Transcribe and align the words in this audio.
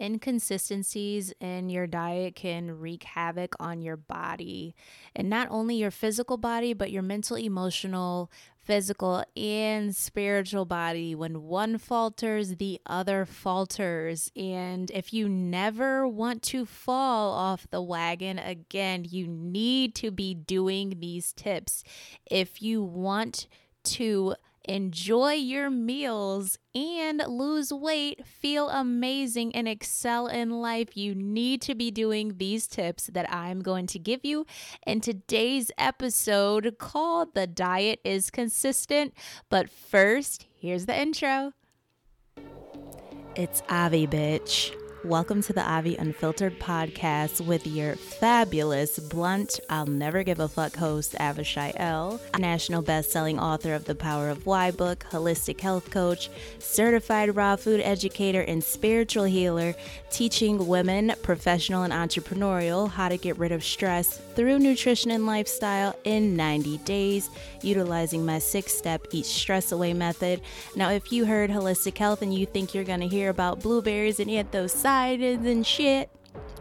inconsistencies 0.00 1.32
in 1.40 1.70
your 1.70 1.86
diet 1.86 2.34
can 2.34 2.78
wreak 2.78 3.04
havoc 3.04 3.54
on 3.58 3.82
your 3.82 3.96
body. 3.96 4.74
And 5.14 5.28
not 5.28 5.48
only 5.50 5.76
your 5.76 5.90
physical 5.90 6.36
body 6.36 6.72
but 6.72 6.90
your 6.90 7.02
mental 7.02 7.36
emotional 7.36 8.30
physical 8.60 9.24
and 9.36 9.96
spiritual 9.96 10.66
body. 10.66 11.14
When 11.14 11.42
one 11.44 11.78
falters 11.78 12.56
the 12.56 12.80
other 12.84 13.24
falters. 13.24 14.30
And 14.36 14.90
if 14.90 15.12
you 15.12 15.28
never 15.28 16.06
want 16.06 16.42
to 16.44 16.66
fall 16.66 17.32
off 17.32 17.66
the 17.70 17.82
wagon 17.82 18.38
again 18.38 19.06
you 19.08 19.26
need 19.26 19.94
to 19.96 20.10
be 20.10 20.34
doing 20.34 20.98
these 21.00 21.32
tips. 21.32 21.82
If 22.30 22.60
you 22.60 22.82
want 22.82 23.46
to 23.84 24.34
enjoy 24.64 25.32
your 25.32 25.70
meals 25.70 26.58
and 26.74 27.22
lose 27.26 27.72
weight, 27.72 28.26
feel 28.26 28.68
amazing, 28.68 29.54
and 29.54 29.68
excel 29.68 30.26
in 30.26 30.50
life, 30.50 30.96
you 30.96 31.14
need 31.14 31.62
to 31.62 31.74
be 31.74 31.90
doing 31.90 32.38
these 32.38 32.66
tips 32.66 33.06
that 33.12 33.32
I'm 33.32 33.60
going 33.60 33.86
to 33.88 33.98
give 33.98 34.24
you 34.24 34.46
in 34.86 35.00
today's 35.00 35.70
episode 35.78 36.76
called 36.78 37.34
The 37.34 37.46
Diet 37.46 38.00
is 38.04 38.30
Consistent. 38.30 39.14
But 39.48 39.68
first, 39.70 40.46
here's 40.54 40.86
the 40.86 40.98
intro. 40.98 41.52
It's 43.34 43.62
Avi, 43.68 44.06
bitch. 44.06 44.74
Welcome 45.04 45.42
to 45.42 45.52
the 45.52 45.62
Avi 45.62 45.94
Unfiltered 45.94 46.58
podcast 46.58 47.40
with 47.40 47.68
your 47.68 47.94
fabulous, 47.94 48.98
blunt, 48.98 49.60
I'll 49.70 49.86
never 49.86 50.24
give 50.24 50.40
a 50.40 50.48
fuck 50.48 50.74
host, 50.74 51.14
Avishai 51.20 51.72
L., 51.76 52.20
national 52.36 52.82
best-selling 52.82 53.38
author 53.38 53.74
of 53.74 53.84
The 53.84 53.94
Power 53.94 54.28
of 54.28 54.44
Why 54.44 54.72
book, 54.72 55.06
holistic 55.12 55.60
health 55.60 55.92
coach, 55.92 56.30
certified 56.58 57.36
raw 57.36 57.54
food 57.54 57.80
educator, 57.80 58.40
and 58.40 58.62
spiritual 58.62 59.22
healer, 59.22 59.76
teaching 60.10 60.66
women, 60.66 61.12
professional 61.22 61.84
and 61.84 61.92
entrepreneurial, 61.92 62.90
how 62.90 63.08
to 63.08 63.16
get 63.16 63.38
rid 63.38 63.52
of 63.52 63.62
stress 63.62 64.20
through 64.34 64.58
nutrition 64.58 65.12
and 65.12 65.26
lifestyle 65.26 65.94
in 66.02 66.34
90 66.34 66.78
days, 66.78 67.30
utilizing 67.62 68.26
my 68.26 68.40
six-step 68.40 69.06
Eat 69.12 69.26
Stress 69.26 69.70
Away 69.70 69.92
method. 69.92 70.40
Now, 70.74 70.90
if 70.90 71.12
you 71.12 71.24
heard 71.24 71.50
holistic 71.50 71.96
health 71.98 72.20
and 72.20 72.34
you 72.34 72.46
think 72.46 72.74
you're 72.74 72.82
going 72.82 73.00
to 73.00 73.06
hear 73.06 73.30
about 73.30 73.62
blueberries 73.62 74.18
and 74.18 74.28
eat 74.28 74.50
those 74.50 74.72
excited 74.88 75.40
and 75.40 75.66
shit. 75.66 76.08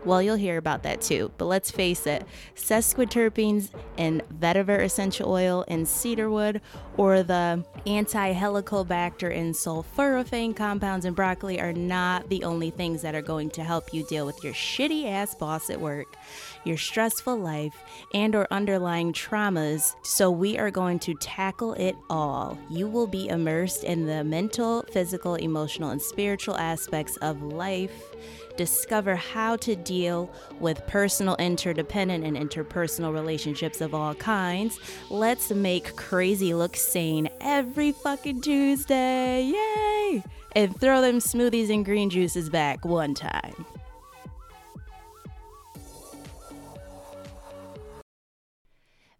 Well, 0.05 0.21
you'll 0.21 0.35
hear 0.35 0.57
about 0.57 0.83
that 0.83 1.01
too. 1.01 1.31
But 1.37 1.45
let's 1.45 1.71
face 1.71 2.07
it, 2.07 2.25
sesquiterpenes 2.55 3.69
in 3.97 4.21
vetiver 4.39 4.79
essential 4.79 5.31
oil 5.31 5.65
and 5.67 5.87
cedarwood, 5.87 6.61
or 6.95 7.23
the 7.23 7.63
anti 7.85 8.33
helicobacter 8.33 9.35
and 9.35 9.53
sulforaphane 9.53 10.55
compounds 10.55 11.05
in 11.05 11.13
broccoli 11.13 11.59
are 11.59 11.73
not 11.73 12.29
the 12.29 12.43
only 12.43 12.69
things 12.69 13.01
that 13.01 13.15
are 13.15 13.21
going 13.21 13.49
to 13.51 13.63
help 13.63 13.93
you 13.93 14.05
deal 14.07 14.25
with 14.25 14.43
your 14.43 14.53
shitty 14.53 15.09
ass 15.09 15.35
boss 15.35 15.69
at 15.69 15.79
work, 15.79 16.15
your 16.63 16.77
stressful 16.77 17.37
life, 17.37 17.75
and 18.13 18.35
or 18.35 18.47
underlying 18.51 19.13
traumas. 19.13 19.95
So 20.03 20.31
we 20.31 20.57
are 20.57 20.71
going 20.71 20.99
to 20.99 21.15
tackle 21.15 21.73
it 21.73 21.95
all. 22.09 22.57
You 22.69 22.87
will 22.87 23.07
be 23.07 23.27
immersed 23.27 23.83
in 23.83 24.05
the 24.05 24.23
mental, 24.23 24.83
physical, 24.91 25.35
emotional, 25.35 25.89
and 25.89 26.01
spiritual 26.01 26.55
aspects 26.55 27.17
of 27.17 27.41
life 27.41 28.15
discover 28.57 29.15
how 29.15 29.55
to 29.57 29.75
deal 29.75 30.29
with 30.59 30.85
personal, 30.87 31.35
interdependent, 31.37 32.25
and 32.25 32.35
interpersonal 32.35 33.13
relationships 33.13 33.79
of 33.79 33.93
all 33.93 34.15
kinds. 34.15 34.79
Let's 35.09 35.51
make 35.51 35.95
crazy 35.95 36.53
look 36.53 36.75
sane 36.75 37.29
every 37.39 37.91
fucking 37.91 38.41
Tuesday. 38.41 39.43
Yay! 39.43 40.23
And 40.53 40.79
throw 40.79 41.01
them 41.01 41.19
smoothies 41.19 41.73
and 41.73 41.85
green 41.85 42.09
juices 42.09 42.49
back 42.49 42.83
one 42.83 43.13
time. 43.13 43.65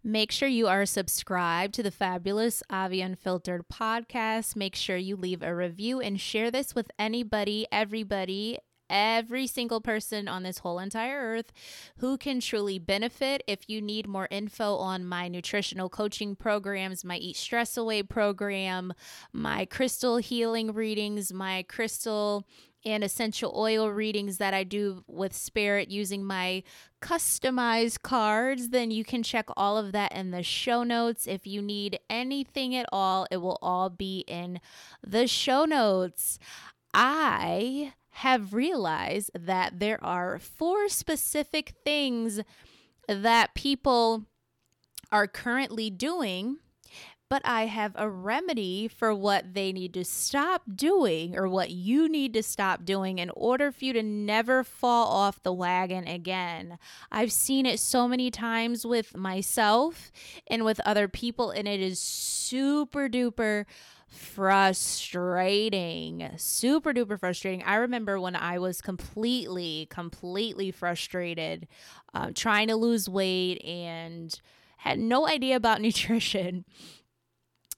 Make 0.04 0.32
sure 0.32 0.48
you 0.48 0.68
are 0.68 0.86
subscribed 0.86 1.74
to 1.74 1.82
the 1.82 1.90
fabulous 1.90 2.62
Avi 2.70 3.02
Unfiltered 3.02 3.68
podcast. 3.68 4.56
Make 4.56 4.74
sure 4.74 4.96
you 4.96 5.16
leave 5.16 5.42
a 5.42 5.54
review 5.54 6.00
and 6.00 6.18
share 6.18 6.50
this 6.50 6.74
with 6.74 6.90
anybody, 6.98 7.66
everybody, 7.70 8.58
every 8.90 9.46
single 9.46 9.80
person 9.80 10.28
on 10.28 10.42
this 10.42 10.58
whole 10.58 10.78
entire 10.78 11.18
earth 11.18 11.52
who 11.98 12.16
can 12.16 12.40
truly 12.40 12.78
benefit. 12.78 13.42
If 13.46 13.68
you 13.68 13.80
need 13.80 14.06
more 14.06 14.28
info 14.30 14.76
on 14.76 15.04
my 15.04 15.28
nutritional 15.28 15.88
coaching 15.88 16.36
programs, 16.36 17.04
my 17.04 17.16
Eat 17.16 17.36
Stress 17.36 17.76
Away 17.76 18.02
program, 18.02 18.92
my 19.32 19.64
crystal 19.64 20.18
healing 20.18 20.72
readings, 20.72 21.32
my 21.32 21.64
crystal 21.68 22.46
and 22.84 23.02
essential 23.02 23.52
oil 23.56 23.90
readings 23.90 24.38
that 24.38 24.54
I 24.54 24.64
do 24.64 25.02
with 25.06 25.34
Spirit 25.34 25.90
using 25.90 26.24
my 26.24 26.62
customized 27.02 28.02
cards, 28.02 28.70
then 28.70 28.90
you 28.90 29.04
can 29.04 29.22
check 29.22 29.46
all 29.56 29.76
of 29.76 29.92
that 29.92 30.12
in 30.12 30.30
the 30.30 30.42
show 30.42 30.84
notes. 30.84 31.26
If 31.26 31.46
you 31.46 31.60
need 31.60 31.98
anything 32.08 32.74
at 32.74 32.86
all, 32.92 33.26
it 33.30 33.38
will 33.38 33.58
all 33.60 33.90
be 33.90 34.24
in 34.26 34.60
the 35.06 35.26
show 35.26 35.64
notes. 35.64 36.38
I 36.94 37.92
have 38.18 38.52
realized 38.52 39.30
that 39.32 39.78
there 39.78 40.02
are 40.04 40.40
four 40.40 40.88
specific 40.88 41.74
things 41.84 42.40
that 43.08 43.54
people 43.54 44.24
are 45.12 45.28
currently 45.28 45.88
doing, 45.88 46.56
but 47.30 47.42
I 47.44 47.66
have 47.66 47.92
a 47.94 48.10
remedy 48.10 48.88
for 48.88 49.14
what 49.14 49.54
they 49.54 49.72
need 49.72 49.94
to 49.94 50.04
stop 50.04 50.62
doing 50.74 51.36
or 51.36 51.46
what 51.46 51.70
you 51.70 52.08
need 52.08 52.34
to 52.34 52.42
stop 52.42 52.84
doing 52.84 53.20
in 53.20 53.30
order 53.30 53.70
for 53.70 53.84
you 53.84 53.92
to 53.92 54.02
never 54.02 54.64
fall 54.64 55.06
off 55.08 55.40
the 55.44 55.52
wagon 55.52 56.08
again. 56.08 56.78
I've 57.12 57.30
seen 57.30 57.66
it 57.66 57.78
so 57.78 58.08
many 58.08 58.32
times 58.32 58.84
with 58.84 59.16
myself 59.16 60.10
and 60.48 60.64
with 60.64 60.80
other 60.84 61.06
people, 61.06 61.50
and 61.50 61.68
it 61.68 61.80
is 61.80 62.00
super 62.00 63.08
duper 63.08 63.64
frustrating. 64.08 65.70
Super 66.36 66.92
duper 66.92 67.18
frustrating. 67.18 67.62
I 67.62 67.76
remember 67.76 68.18
when 68.20 68.34
I 68.34 68.58
was 68.58 68.80
completely, 68.80 69.86
completely 69.90 70.70
frustrated, 70.70 71.68
uh, 72.14 72.30
trying 72.34 72.68
to 72.68 72.76
lose 72.76 73.08
weight 73.08 73.62
and 73.64 74.38
had 74.78 74.98
no 74.98 75.28
idea 75.28 75.56
about 75.56 75.80
nutrition. 75.82 76.64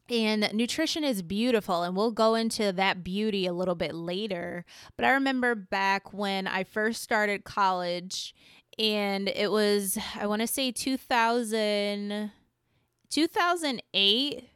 And 0.08 0.50
nutrition 0.52 1.04
is 1.04 1.22
beautiful, 1.22 1.84
and 1.84 1.96
we'll 1.96 2.10
go 2.10 2.34
into 2.34 2.72
that 2.72 3.04
beauty 3.04 3.46
a 3.46 3.52
little 3.52 3.76
bit 3.76 3.94
later. 3.94 4.64
But 4.96 5.04
I 5.04 5.10
remember 5.12 5.54
back 5.54 6.12
when 6.12 6.48
I 6.48 6.64
first 6.64 7.02
started 7.02 7.44
college, 7.44 8.34
and 8.76 9.28
it 9.28 9.52
was, 9.52 9.98
I 10.18 10.26
want 10.26 10.40
to 10.40 10.48
say 10.48 10.72
2000, 10.72 12.32
2008 13.08 14.49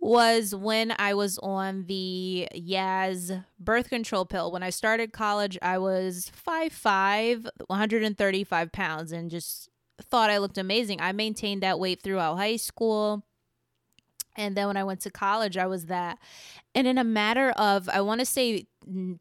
was 0.00 0.54
when 0.54 0.94
I 0.98 1.14
was 1.14 1.38
on 1.38 1.84
the 1.86 2.48
Yaz 2.54 3.44
birth 3.58 3.90
control 3.90 4.24
pill. 4.24 4.50
When 4.50 4.62
I 4.62 4.70
started 4.70 5.12
college, 5.12 5.58
I 5.60 5.78
was 5.78 6.30
5'5, 6.46 7.48
135 7.66 8.72
pounds, 8.72 9.12
and 9.12 9.30
just 9.30 9.68
thought 10.00 10.30
I 10.30 10.38
looked 10.38 10.58
amazing. 10.58 11.00
I 11.00 11.12
maintained 11.12 11.62
that 11.62 11.78
weight 11.78 12.02
throughout 12.02 12.36
high 12.36 12.56
school. 12.56 13.24
And 14.40 14.56
then 14.56 14.68
when 14.68 14.76
I 14.76 14.84
went 14.84 15.00
to 15.00 15.10
college, 15.10 15.56
I 15.56 15.66
was 15.66 15.86
that. 15.86 16.18
And 16.74 16.86
in 16.86 16.96
a 16.96 17.04
matter 17.04 17.50
of, 17.50 17.88
I 17.88 18.00
want 18.00 18.20
to 18.20 18.24
say 18.24 18.66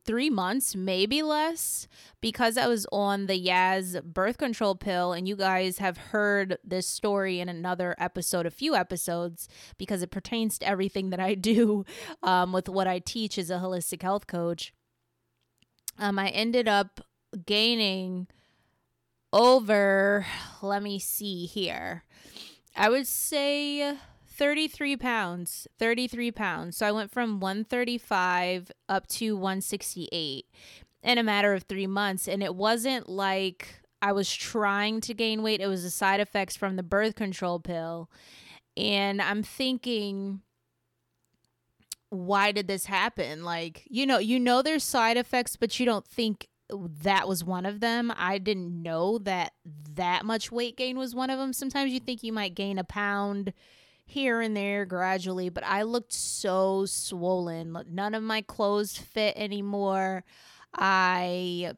three 0.05 0.29
months, 0.29 0.75
maybe 0.75 1.21
less, 1.21 1.87
because 2.21 2.57
I 2.57 2.67
was 2.67 2.87
on 2.91 3.25
the 3.25 3.39
Yaz 3.39 4.01
birth 4.01 4.37
control 4.37 4.75
pill. 4.75 5.11
And 5.11 5.27
you 5.27 5.35
guys 5.35 5.79
have 5.79 5.97
heard 5.97 6.57
this 6.63 6.87
story 6.87 7.39
in 7.41 7.49
another 7.49 7.95
episode, 7.99 8.45
a 8.45 8.51
few 8.51 8.75
episodes, 8.75 9.49
because 9.77 10.01
it 10.01 10.09
pertains 10.11 10.57
to 10.59 10.67
everything 10.67 11.09
that 11.09 11.19
I 11.19 11.33
do 11.51 11.85
um, 12.23 12.53
with 12.53 12.69
what 12.69 12.87
I 12.87 12.99
teach 12.99 13.37
as 13.37 13.49
a 13.49 13.57
holistic 13.57 14.01
health 14.01 14.25
coach. 14.25 14.73
Um, 15.97 16.17
I 16.17 16.29
ended 16.29 16.69
up 16.69 17.01
gaining 17.45 18.27
over, 19.33 20.25
let 20.61 20.81
me 20.81 20.97
see 20.97 21.45
here. 21.45 22.05
I 22.75 22.89
would 22.89 23.07
say 23.07 23.97
33 24.39 24.95
pounds 24.95 25.67
33 25.79 26.31
pounds. 26.31 26.77
So 26.77 26.87
i 26.87 26.93
went 26.93 27.11
from 27.11 27.41
135 27.41 28.71
up 28.87 29.05
to 29.07 29.35
168 29.35 30.45
in 31.03 31.17
a 31.17 31.23
matter 31.23 31.53
of 31.53 31.63
three 31.63 31.87
months. 31.87 32.27
And 32.27 32.41
it 32.41 32.55
wasn't 32.55 33.09
like 33.09 33.81
i 34.01 34.13
was 34.13 34.33
trying 34.33 35.01
to 35.01 35.13
gain 35.13 35.43
weight. 35.43 35.59
It 35.59 35.67
was 35.67 35.83
the 35.83 35.89
side 35.89 36.21
effects 36.21 36.55
from 36.55 36.77
the 36.77 36.83
birth 36.83 37.15
control 37.15 37.59
pill. 37.59 38.09
And 38.77 39.21
i'm 39.21 39.43
thinking 39.43 40.39
why 42.09 42.53
did 42.53 42.67
this 42.67 42.85
happen? 42.85 43.43
Like 43.43 43.83
you 43.89 44.05
know 44.05 44.19
you 44.19 44.39
know 44.39 44.61
there's 44.61 44.85
side 44.85 45.17
effects 45.17 45.57
but 45.57 45.81
you 45.81 45.85
don't 45.85 46.07
think 46.07 46.47
that 46.69 47.27
was 47.27 47.43
one 47.43 47.65
of 47.65 47.81
them. 47.81 48.13
I 48.15 48.37
didn't 48.37 48.81
know 48.81 49.17
that 49.17 49.51
that 49.95 50.23
much 50.23 50.49
weight 50.49 50.77
gain 50.77 50.97
was 50.97 51.13
one 51.13 51.29
of 51.29 51.39
them. 51.39 51.51
Sometimes 51.51 51.91
you 51.91 51.99
think 51.99 52.23
you 52.23 52.31
might 52.31 52.55
gain 52.55 52.79
a 52.79 52.85
pound 52.85 53.51
here 54.09 54.41
and 54.41 54.57
there 54.57 54.85
gradually, 54.85 55.49
but 55.49 55.63
I 55.63 55.83
looked 55.83 56.13
so 56.13 56.85
swollen. 56.85 57.77
None 57.89 58.15
of 58.15 58.23
my 58.23 58.41
clothes 58.41 58.97
fit 58.97 59.35
anymore. 59.37 60.23
I 60.73 61.73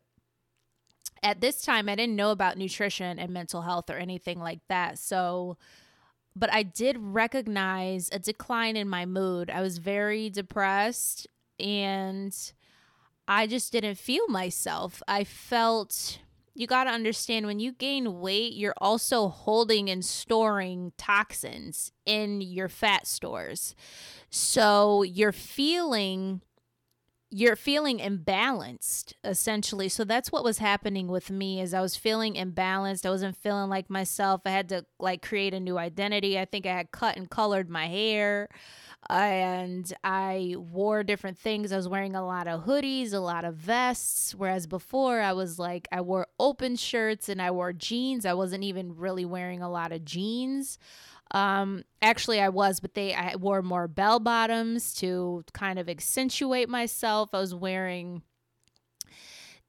at 1.23 1.41
this 1.41 1.61
time 1.61 1.87
I 1.87 1.95
didn't 1.95 2.15
know 2.15 2.31
about 2.31 2.57
nutrition 2.57 3.19
and 3.19 3.31
mental 3.31 3.61
health 3.61 3.89
or 3.89 3.97
anything 3.97 4.39
like 4.39 4.61
that. 4.69 4.97
So 4.97 5.57
but 6.35 6.51
I 6.53 6.63
did 6.63 6.97
recognize 6.97 8.09
a 8.11 8.19
decline 8.19 8.77
in 8.77 8.87
my 8.87 9.05
mood. 9.05 9.49
I 9.49 9.61
was 9.61 9.77
very 9.77 10.29
depressed 10.29 11.27
and 11.59 12.33
I 13.27 13.47
just 13.47 13.73
didn't 13.73 13.95
feel 13.95 14.27
myself. 14.29 15.03
I 15.07 15.25
felt 15.25 16.19
you 16.53 16.67
got 16.67 16.83
to 16.85 16.89
understand 16.89 17.45
when 17.45 17.59
you 17.59 17.71
gain 17.71 18.19
weight, 18.19 18.53
you're 18.53 18.75
also 18.77 19.29
holding 19.29 19.89
and 19.89 20.03
storing 20.03 20.91
toxins 20.97 21.91
in 22.05 22.41
your 22.41 22.69
fat 22.69 23.07
stores. 23.07 23.75
So 24.29 25.03
you're 25.03 25.31
feeling 25.31 26.41
you're 27.33 27.55
feeling 27.55 27.99
imbalanced 27.99 29.13
essentially. 29.23 29.87
So 29.87 30.03
that's 30.03 30.33
what 30.33 30.43
was 30.43 30.57
happening 30.57 31.07
with 31.07 31.31
me 31.31 31.61
is 31.61 31.73
i 31.73 31.79
was 31.79 31.95
feeling 31.95 32.33
imbalanced. 32.33 33.05
I 33.05 33.09
wasn't 33.09 33.37
feeling 33.37 33.69
like 33.69 33.89
myself. 33.89 34.41
I 34.45 34.49
had 34.49 34.67
to 34.69 34.85
like 34.99 35.21
create 35.21 35.53
a 35.53 35.59
new 35.59 35.77
identity. 35.77 36.37
I 36.37 36.43
think 36.43 36.65
i 36.65 36.73
had 36.73 36.91
cut 36.91 37.15
and 37.15 37.29
colored 37.29 37.69
my 37.69 37.87
hair 37.87 38.49
and 39.09 39.93
i 40.03 40.55
wore 40.57 41.03
different 41.03 41.37
things 41.37 41.71
i 41.71 41.75
was 41.75 41.87
wearing 41.87 42.15
a 42.15 42.25
lot 42.25 42.47
of 42.47 42.65
hoodies 42.65 43.13
a 43.13 43.19
lot 43.19 43.43
of 43.43 43.55
vests 43.55 44.35
whereas 44.35 44.67
before 44.67 45.19
i 45.21 45.33
was 45.33 45.57
like 45.57 45.87
i 45.91 45.99
wore 45.99 46.27
open 46.39 46.75
shirts 46.75 47.27
and 47.27 47.41
i 47.41 47.49
wore 47.49 47.73
jeans 47.73 48.25
i 48.25 48.33
wasn't 48.33 48.63
even 48.63 48.95
really 48.95 49.25
wearing 49.25 49.61
a 49.61 49.69
lot 49.69 49.91
of 49.91 50.05
jeans 50.05 50.77
um, 51.31 51.83
actually, 52.01 52.41
I 52.41 52.49
was, 52.49 52.79
but 52.79 52.93
they 52.93 53.13
I 53.13 53.35
wore 53.35 53.61
more 53.61 53.87
bell 53.87 54.19
bottoms 54.19 54.93
to 54.95 55.43
kind 55.53 55.79
of 55.79 55.89
accentuate 55.89 56.69
myself. 56.69 57.29
I 57.33 57.39
was 57.39 57.55
wearing 57.55 58.21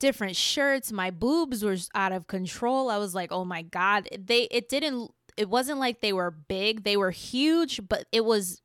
different 0.00 0.34
shirts. 0.34 0.90
My 0.90 1.10
boobs 1.10 1.64
were 1.64 1.76
out 1.94 2.12
of 2.12 2.26
control. 2.26 2.90
I 2.90 2.98
was 2.98 3.14
like, 3.14 3.30
oh 3.30 3.44
my 3.44 3.62
god, 3.62 4.08
they 4.18 4.42
it 4.50 4.68
didn't. 4.68 5.12
It 5.36 5.48
wasn't 5.48 5.78
like 5.78 6.00
they 6.00 6.12
were 6.12 6.32
big. 6.32 6.82
They 6.82 6.96
were 6.96 7.12
huge, 7.12 7.80
but 7.88 8.06
it 8.10 8.24
was 8.24 8.60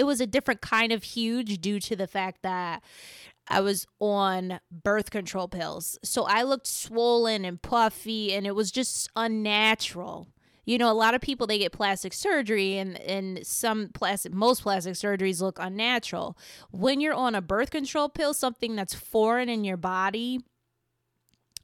it 0.00 0.06
was 0.06 0.18
a 0.18 0.26
different 0.26 0.62
kind 0.62 0.92
of 0.92 1.02
huge 1.02 1.60
due 1.60 1.78
to 1.78 1.94
the 1.94 2.06
fact 2.06 2.40
that 2.40 2.82
I 3.46 3.60
was 3.60 3.86
on 3.98 4.58
birth 4.70 5.10
control 5.10 5.46
pills. 5.46 5.98
So 6.02 6.24
I 6.24 6.42
looked 6.42 6.66
swollen 6.66 7.44
and 7.44 7.60
puffy 7.60 8.32
and 8.32 8.46
it 8.46 8.54
was 8.54 8.70
just 8.70 9.10
unnatural 9.14 10.28
you 10.64 10.78
know 10.78 10.90
a 10.90 10.94
lot 10.94 11.14
of 11.14 11.20
people 11.20 11.46
they 11.46 11.58
get 11.58 11.72
plastic 11.72 12.12
surgery 12.12 12.78
and 12.78 12.98
and 13.00 13.44
some 13.44 13.88
plastic 13.88 14.32
most 14.32 14.62
plastic 14.62 14.94
surgeries 14.94 15.40
look 15.40 15.58
unnatural 15.58 16.36
when 16.70 17.00
you're 17.00 17.14
on 17.14 17.34
a 17.34 17.40
birth 17.40 17.70
control 17.70 18.08
pill 18.08 18.34
something 18.34 18.76
that's 18.76 18.94
foreign 18.94 19.48
in 19.48 19.64
your 19.64 19.78
body 19.78 20.38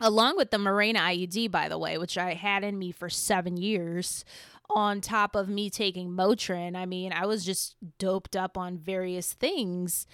along 0.00 0.36
with 0.36 0.50
the 0.50 0.56
Mirena 0.56 0.96
IUD 0.96 1.50
by 1.50 1.68
the 1.68 1.78
way 1.78 1.98
which 1.98 2.18
I 2.18 2.34
had 2.34 2.64
in 2.64 2.78
me 2.78 2.90
for 2.90 3.10
7 3.10 3.56
years 3.56 4.24
on 4.70 5.00
top 5.00 5.34
of 5.36 5.48
me 5.48 5.70
taking 5.70 6.10
Motrin 6.10 6.76
I 6.76 6.86
mean 6.86 7.12
I 7.12 7.26
was 7.26 7.44
just 7.44 7.76
doped 7.98 8.36
up 8.36 8.56
on 8.56 8.78
various 8.78 9.32
things 9.32 10.06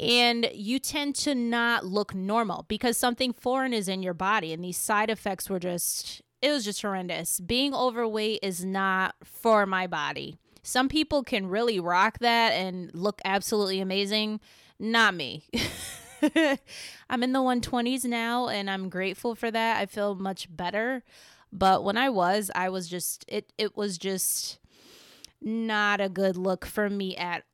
and 0.00 0.48
you 0.54 0.78
tend 0.78 1.16
to 1.16 1.34
not 1.34 1.84
look 1.84 2.14
normal 2.14 2.64
because 2.68 2.96
something 2.96 3.32
foreign 3.32 3.72
is 3.72 3.88
in 3.88 4.02
your 4.02 4.14
body 4.14 4.52
and 4.52 4.62
these 4.62 4.78
side 4.78 5.10
effects 5.10 5.50
were 5.50 5.58
just 5.58 6.22
it 6.40 6.50
was 6.50 6.64
just 6.64 6.82
horrendous. 6.82 7.40
Being 7.40 7.74
overweight 7.74 8.40
is 8.42 8.64
not 8.64 9.16
for 9.24 9.66
my 9.66 9.86
body. 9.86 10.36
Some 10.62 10.88
people 10.88 11.24
can 11.24 11.48
really 11.48 11.80
rock 11.80 12.18
that 12.20 12.52
and 12.52 12.94
look 12.94 13.20
absolutely 13.24 13.80
amazing. 13.80 14.40
Not 14.78 15.14
me. 15.14 15.48
I'm 17.10 17.22
in 17.22 17.32
the 17.32 17.40
120s 17.40 18.04
now 18.04 18.48
and 18.48 18.70
I'm 18.70 18.88
grateful 18.88 19.34
for 19.34 19.50
that. 19.50 19.80
I 19.80 19.86
feel 19.86 20.14
much 20.14 20.54
better. 20.54 21.02
But 21.52 21.84
when 21.84 21.96
I 21.96 22.10
was, 22.10 22.50
I 22.54 22.68
was 22.68 22.88
just 22.88 23.24
it 23.28 23.52
it 23.58 23.76
was 23.76 23.98
just 23.98 24.58
not 25.40 26.00
a 26.00 26.08
good 26.08 26.36
look 26.36 26.66
for 26.66 26.90
me 26.90 27.16
at 27.16 27.44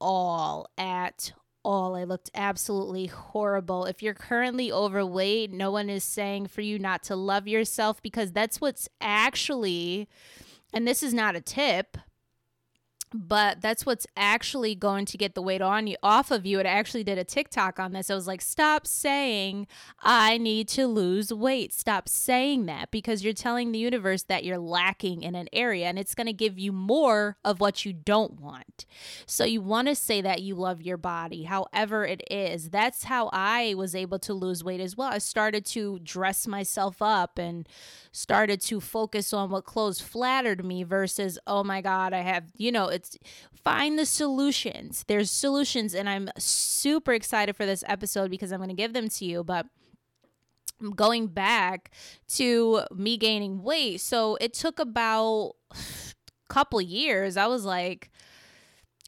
all 0.00 0.68
at 0.76 1.32
all. 1.64 1.96
I 1.96 2.04
looked 2.04 2.30
absolutely 2.34 3.06
horrible. 3.06 3.86
If 3.86 4.02
you're 4.02 4.14
currently 4.14 4.70
overweight, 4.70 5.50
no 5.52 5.70
one 5.70 5.88
is 5.88 6.04
saying 6.04 6.46
for 6.46 6.60
you 6.60 6.78
not 6.78 7.02
to 7.04 7.16
love 7.16 7.48
yourself 7.48 8.02
because 8.02 8.32
that's 8.32 8.60
what's 8.60 8.88
actually, 9.00 10.08
and 10.72 10.86
this 10.86 11.02
is 11.02 11.14
not 11.14 11.36
a 11.36 11.40
tip, 11.40 11.96
but 13.16 13.60
that's 13.60 13.86
what's 13.86 14.08
actually 14.16 14.74
going 14.74 15.04
to 15.06 15.16
get 15.16 15.36
the 15.36 15.42
weight 15.42 15.62
on 15.62 15.86
you 15.86 15.96
off 16.02 16.32
of 16.32 16.44
you. 16.44 16.58
It 16.58 16.66
actually 16.66 17.04
did 17.04 17.16
a 17.16 17.22
TikTok 17.22 17.78
on 17.78 17.92
this. 17.92 18.10
I 18.10 18.14
was 18.16 18.26
like, 18.26 18.40
stop 18.42 18.88
saying 18.88 19.68
I 20.00 20.36
need 20.36 20.66
to 20.70 20.88
lose 20.88 21.32
weight. 21.32 21.72
Stop 21.72 22.08
saying 22.08 22.66
that 22.66 22.90
because 22.90 23.22
you're 23.22 23.32
telling 23.32 23.70
the 23.70 23.78
universe 23.78 24.24
that 24.24 24.42
you're 24.42 24.58
lacking 24.58 25.22
in 25.22 25.36
an 25.36 25.48
area 25.52 25.86
and 25.86 25.96
it's 25.96 26.16
going 26.16 26.26
to 26.26 26.32
give 26.32 26.58
you 26.58 26.72
more 26.72 27.36
of 27.44 27.60
what 27.60 27.84
you 27.84 27.92
don't 27.92 28.40
want. 28.40 28.84
So 29.26 29.44
you 29.44 29.60
want 29.60 29.86
to 29.86 29.94
say 29.94 30.20
that 30.20 30.42
you 30.42 30.56
love 30.56 30.82
your 30.82 30.96
body, 30.96 31.44
however 31.44 32.04
it 32.04 32.22
is. 32.28 32.70
That's 32.70 33.04
how 33.04 33.30
I 33.32 33.74
was 33.74 33.94
able 33.94 34.18
to 34.20 34.34
lose 34.34 34.64
weight 34.64 34.80
as 34.80 34.96
well. 34.96 35.10
I 35.12 35.18
started 35.18 35.64
to 35.66 36.00
dress 36.00 36.48
myself 36.48 37.00
up 37.00 37.38
and 37.38 37.68
started 38.10 38.60
to 38.62 38.80
focus 38.80 39.32
on 39.32 39.50
what 39.50 39.64
clothes 39.64 40.00
flattered 40.00 40.64
me 40.64 40.82
versus, 40.82 41.38
oh 41.46 41.62
my 41.62 41.80
God, 41.80 42.12
I 42.12 42.20
have, 42.20 42.44
you 42.56 42.72
know, 42.72 42.88
it's 42.88 43.03
it's 43.04 43.18
find 43.62 43.98
the 43.98 44.06
solutions. 44.06 45.04
There's 45.06 45.30
solutions, 45.30 45.94
and 45.94 46.08
I'm 46.08 46.28
super 46.38 47.12
excited 47.12 47.56
for 47.56 47.66
this 47.66 47.84
episode 47.86 48.30
because 48.30 48.52
I'm 48.52 48.58
going 48.58 48.68
to 48.68 48.74
give 48.74 48.92
them 48.92 49.08
to 49.08 49.24
you. 49.24 49.44
But 49.44 49.66
going 50.94 51.28
back 51.28 51.90
to 52.28 52.82
me 52.94 53.16
gaining 53.16 53.62
weight, 53.62 54.00
so 54.00 54.36
it 54.40 54.54
took 54.54 54.78
about 54.78 55.52
a 55.72 55.76
couple 56.48 56.80
years. 56.80 57.36
I 57.36 57.46
was 57.46 57.64
like, 57.64 58.10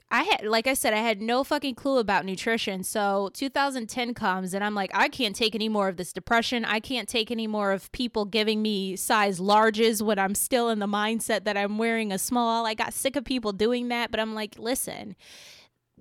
I 0.08 0.23
had, 0.23 0.47
like 0.47 0.69
I 0.69 0.75
said, 0.75 0.94
I 0.94 0.99
had 0.99 1.20
no 1.20 1.43
fucking 1.43 1.75
clue 1.75 1.99
about 1.99 2.25
nutrition. 2.25 2.85
So 2.85 3.31
2010 3.35 4.14
comes 4.14 4.55
and 4.55 4.62
I'm 4.62 4.75
like, 4.75 4.91
I 4.94 5.08
can't 5.08 5.35
take 5.35 5.56
any 5.56 5.69
more 5.69 5.88
of 5.88 5.97
this 5.97 6.12
depression. 6.12 6.64
I 6.64 6.79
can't 6.79 7.08
take 7.08 7.32
any 7.32 7.49
more 7.49 7.73
of 7.73 7.91
people 7.91 8.25
giving 8.25 8.62
me 8.62 8.94
size 8.94 9.41
larges 9.41 10.03
when 10.03 10.19
I'm 10.19 10.37
still 10.37 10.70
in 10.70 10.79
the 10.79 10.87
mindset 10.87 11.44
that 11.44 11.56
I'm 11.56 11.76
wearing 11.76 12.12
a 12.12 12.19
small. 12.19 12.67
I 12.67 12.75
got 12.75 12.94
sick 12.94 13.17
of 13.17 13.25
people 13.25 13.53
doing 13.53 13.88
that, 13.88 14.12
but 14.12 14.20
I'm 14.20 14.35
like, 14.35 14.56
listen, 14.58 15.17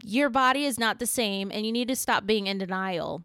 your 0.03 0.29
body 0.29 0.65
is 0.65 0.77
not 0.77 0.99
the 0.99 1.07
same 1.07 1.51
and 1.51 1.65
you 1.65 1.71
need 1.71 1.87
to 1.87 1.95
stop 1.95 2.27
being 2.27 2.45
in 2.45 2.59
denial. 2.59 3.23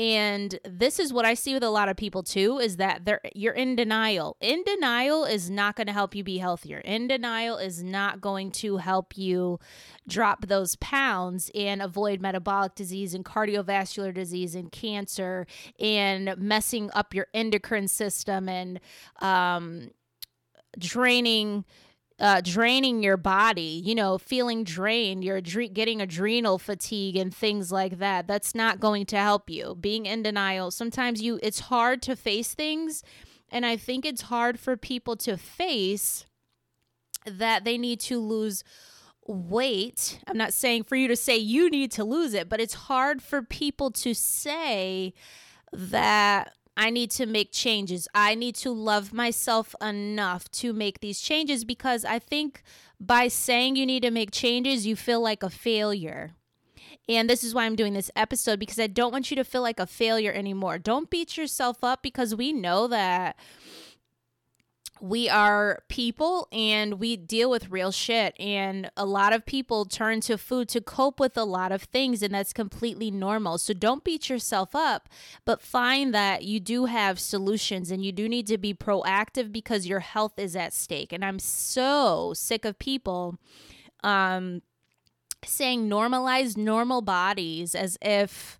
And 0.00 0.58
this 0.64 0.98
is 0.98 1.12
what 1.12 1.26
I 1.26 1.34
see 1.34 1.52
with 1.52 1.62
a 1.62 1.68
lot 1.68 1.90
of 1.90 1.96
people 1.98 2.22
too 2.22 2.58
is 2.58 2.78
that 2.78 3.04
they're 3.04 3.20
you're 3.34 3.52
in 3.52 3.76
denial. 3.76 4.38
In 4.40 4.62
denial 4.64 5.26
is 5.26 5.50
not 5.50 5.76
going 5.76 5.88
to 5.88 5.92
help 5.92 6.14
you 6.14 6.24
be 6.24 6.38
healthier. 6.38 6.78
In 6.78 7.06
denial 7.06 7.58
is 7.58 7.84
not 7.84 8.18
going 8.18 8.50
to 8.52 8.78
help 8.78 9.18
you 9.18 9.58
drop 10.08 10.46
those 10.46 10.74
pounds 10.76 11.50
and 11.54 11.82
avoid 11.82 12.22
metabolic 12.22 12.74
disease 12.74 13.12
and 13.12 13.26
cardiovascular 13.26 14.14
disease 14.14 14.54
and 14.54 14.72
cancer 14.72 15.46
and 15.78 16.34
messing 16.38 16.90
up 16.94 17.12
your 17.12 17.26
endocrine 17.34 17.86
system 17.86 18.48
and 18.48 18.80
um, 19.20 19.90
draining 20.78 21.66
uh, 22.20 22.42
draining 22.42 23.02
your 23.02 23.16
body, 23.16 23.82
you 23.84 23.94
know, 23.94 24.18
feeling 24.18 24.62
drained, 24.62 25.24
you're 25.24 25.40
adre- 25.40 25.72
getting 25.72 26.02
adrenal 26.02 26.58
fatigue 26.58 27.16
and 27.16 27.34
things 27.34 27.72
like 27.72 27.98
that. 27.98 28.26
That's 28.26 28.54
not 28.54 28.78
going 28.78 29.06
to 29.06 29.16
help 29.16 29.48
you. 29.48 29.74
Being 29.80 30.06
in 30.06 30.22
denial, 30.22 30.70
sometimes 30.70 31.22
you 31.22 31.40
it's 31.42 31.60
hard 31.60 32.02
to 32.02 32.14
face 32.16 32.52
things, 32.54 33.02
and 33.50 33.64
I 33.64 33.76
think 33.76 34.04
it's 34.04 34.22
hard 34.22 34.60
for 34.60 34.76
people 34.76 35.16
to 35.16 35.36
face 35.38 36.26
that 37.24 37.64
they 37.64 37.78
need 37.78 38.00
to 38.00 38.20
lose 38.20 38.64
weight. 39.26 40.20
I'm 40.26 40.36
not 40.36 40.52
saying 40.52 40.84
for 40.84 40.96
you 40.96 41.08
to 41.08 41.16
say 41.16 41.36
you 41.36 41.70
need 41.70 41.90
to 41.92 42.04
lose 42.04 42.34
it, 42.34 42.48
but 42.48 42.60
it's 42.60 42.74
hard 42.74 43.22
for 43.22 43.42
people 43.42 43.90
to 43.92 44.14
say 44.14 45.14
that 45.72 46.52
I 46.76 46.90
need 46.90 47.10
to 47.12 47.26
make 47.26 47.52
changes. 47.52 48.08
I 48.14 48.34
need 48.34 48.54
to 48.56 48.70
love 48.70 49.12
myself 49.12 49.74
enough 49.80 50.50
to 50.52 50.72
make 50.72 51.00
these 51.00 51.20
changes 51.20 51.64
because 51.64 52.04
I 52.04 52.18
think 52.18 52.62
by 52.98 53.28
saying 53.28 53.76
you 53.76 53.86
need 53.86 54.02
to 54.02 54.10
make 54.10 54.30
changes, 54.30 54.86
you 54.86 54.96
feel 54.96 55.20
like 55.20 55.42
a 55.42 55.50
failure. 55.50 56.32
And 57.08 57.28
this 57.28 57.42
is 57.42 57.54
why 57.54 57.64
I'm 57.64 57.76
doing 57.76 57.92
this 57.92 58.10
episode 58.14 58.58
because 58.60 58.78
I 58.78 58.86
don't 58.86 59.12
want 59.12 59.30
you 59.30 59.34
to 59.36 59.44
feel 59.44 59.62
like 59.62 59.80
a 59.80 59.86
failure 59.86 60.32
anymore. 60.32 60.78
Don't 60.78 61.10
beat 61.10 61.36
yourself 61.36 61.82
up 61.82 62.02
because 62.02 62.34
we 62.34 62.52
know 62.52 62.86
that 62.86 63.36
we 65.00 65.28
are 65.28 65.82
people 65.88 66.48
and 66.52 66.94
we 66.94 67.16
deal 67.16 67.50
with 67.50 67.70
real 67.70 67.92
shit. 67.92 68.34
And 68.38 68.90
a 68.96 69.04
lot 69.04 69.32
of 69.32 69.46
people 69.46 69.84
turn 69.84 70.20
to 70.22 70.36
food 70.36 70.68
to 70.70 70.80
cope 70.80 71.18
with 71.20 71.36
a 71.36 71.44
lot 71.44 71.72
of 71.72 71.82
things 71.84 72.22
and 72.22 72.34
that's 72.34 72.52
completely 72.52 73.10
normal. 73.10 73.58
So 73.58 73.72
don't 73.74 74.04
beat 74.04 74.28
yourself 74.28 74.74
up 74.74 75.08
but 75.44 75.62
find 75.62 76.14
that 76.14 76.44
you 76.44 76.60
do 76.60 76.86
have 76.86 77.18
solutions 77.18 77.90
and 77.90 78.04
you 78.04 78.12
do 78.12 78.28
need 78.28 78.46
to 78.48 78.58
be 78.58 78.74
proactive 78.74 79.52
because 79.52 79.86
your 79.86 80.00
health 80.00 80.38
is 80.38 80.56
at 80.56 80.72
stake. 80.72 81.12
And 81.12 81.24
i'm 81.24 81.38
so 81.38 82.32
sick 82.34 82.64
of 82.64 82.78
people 82.78 83.38
um 84.02 84.62
saying 85.44 85.88
normalize 85.88 86.56
normal 86.56 87.00
bodies 87.02 87.74
as 87.74 87.96
if 88.02 88.58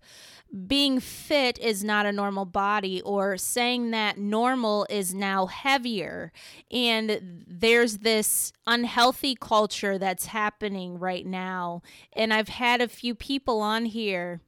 being 0.67 0.99
fit 0.99 1.57
is 1.59 1.83
not 1.83 2.05
a 2.05 2.11
normal 2.11 2.45
body 2.45 3.01
or 3.01 3.37
saying 3.37 3.91
that 3.91 4.17
normal 4.17 4.85
is 4.89 5.13
now 5.13 5.45
heavier. 5.45 6.31
And 6.69 7.43
there's 7.47 7.99
this 7.99 8.51
unhealthy 8.67 9.35
culture 9.35 9.97
that's 9.97 10.25
happening 10.27 10.99
right 10.99 11.25
now. 11.25 11.81
And 12.13 12.33
i've 12.33 12.49
had 12.49 12.81
a 12.81 12.87
few 12.87 13.15
people 13.15 13.61
on 13.61 13.85
here 13.85 14.41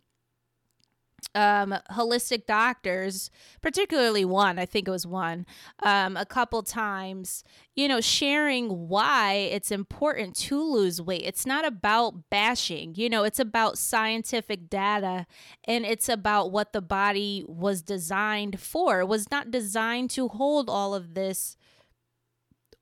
um, 1.35 1.75
holistic 1.91 2.45
doctors, 2.45 3.29
particularly 3.61 4.25
one, 4.25 4.59
I 4.59 4.65
think 4.65 4.87
it 4.87 4.91
was 4.91 5.07
one, 5.07 5.45
um, 5.81 6.17
a 6.17 6.25
couple 6.25 6.63
times, 6.63 7.43
you 7.75 7.87
know, 7.87 8.01
sharing 8.01 8.87
why 8.87 9.33
it's 9.33 9.71
important 9.71 10.35
to 10.35 10.61
lose 10.61 11.01
weight. 11.01 11.23
It's 11.25 11.45
not 11.45 11.65
about 11.65 12.29
bashing, 12.29 12.95
you 12.95 13.09
know, 13.09 13.23
it's 13.23 13.39
about 13.39 13.77
scientific 13.77 14.69
data 14.69 15.25
and 15.65 15.85
it's 15.85 16.09
about 16.09 16.51
what 16.51 16.73
the 16.73 16.81
body 16.81 17.43
was 17.47 17.81
designed 17.81 18.59
for. 18.59 18.99
It 18.99 19.07
was 19.07 19.31
not 19.31 19.51
designed 19.51 20.09
to 20.11 20.27
hold 20.27 20.69
all 20.69 20.93
of 20.93 21.13
this 21.13 21.57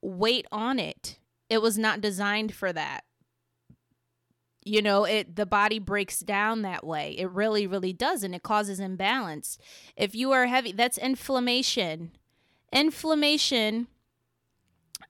weight 0.01 0.48
on 0.51 0.79
it, 0.79 1.19
it 1.50 1.62
was 1.62 1.77
not 1.77 2.01
designed 2.01 2.53
for 2.53 2.74
that 2.74 3.03
you 4.63 4.82
know 4.82 5.06
it 5.06 5.36
the 5.36 5.46
body 5.46 5.80
breaks 5.80 6.20
down 6.20 6.62
that 6.62 6.86
way. 6.86 7.15
It 7.18 7.30
really 7.32 7.65
really 7.65 7.94
does 7.94 8.24
and 8.24 8.36
it 8.36 8.44
causes 8.44 8.80
imbalance. 8.80 9.58
If 9.96 10.15
you 10.15 10.32
are 10.32 10.48
heavy 10.48 10.72
that's 10.72 10.98
inflammation. 10.98 12.12
Inflammation 12.72 13.88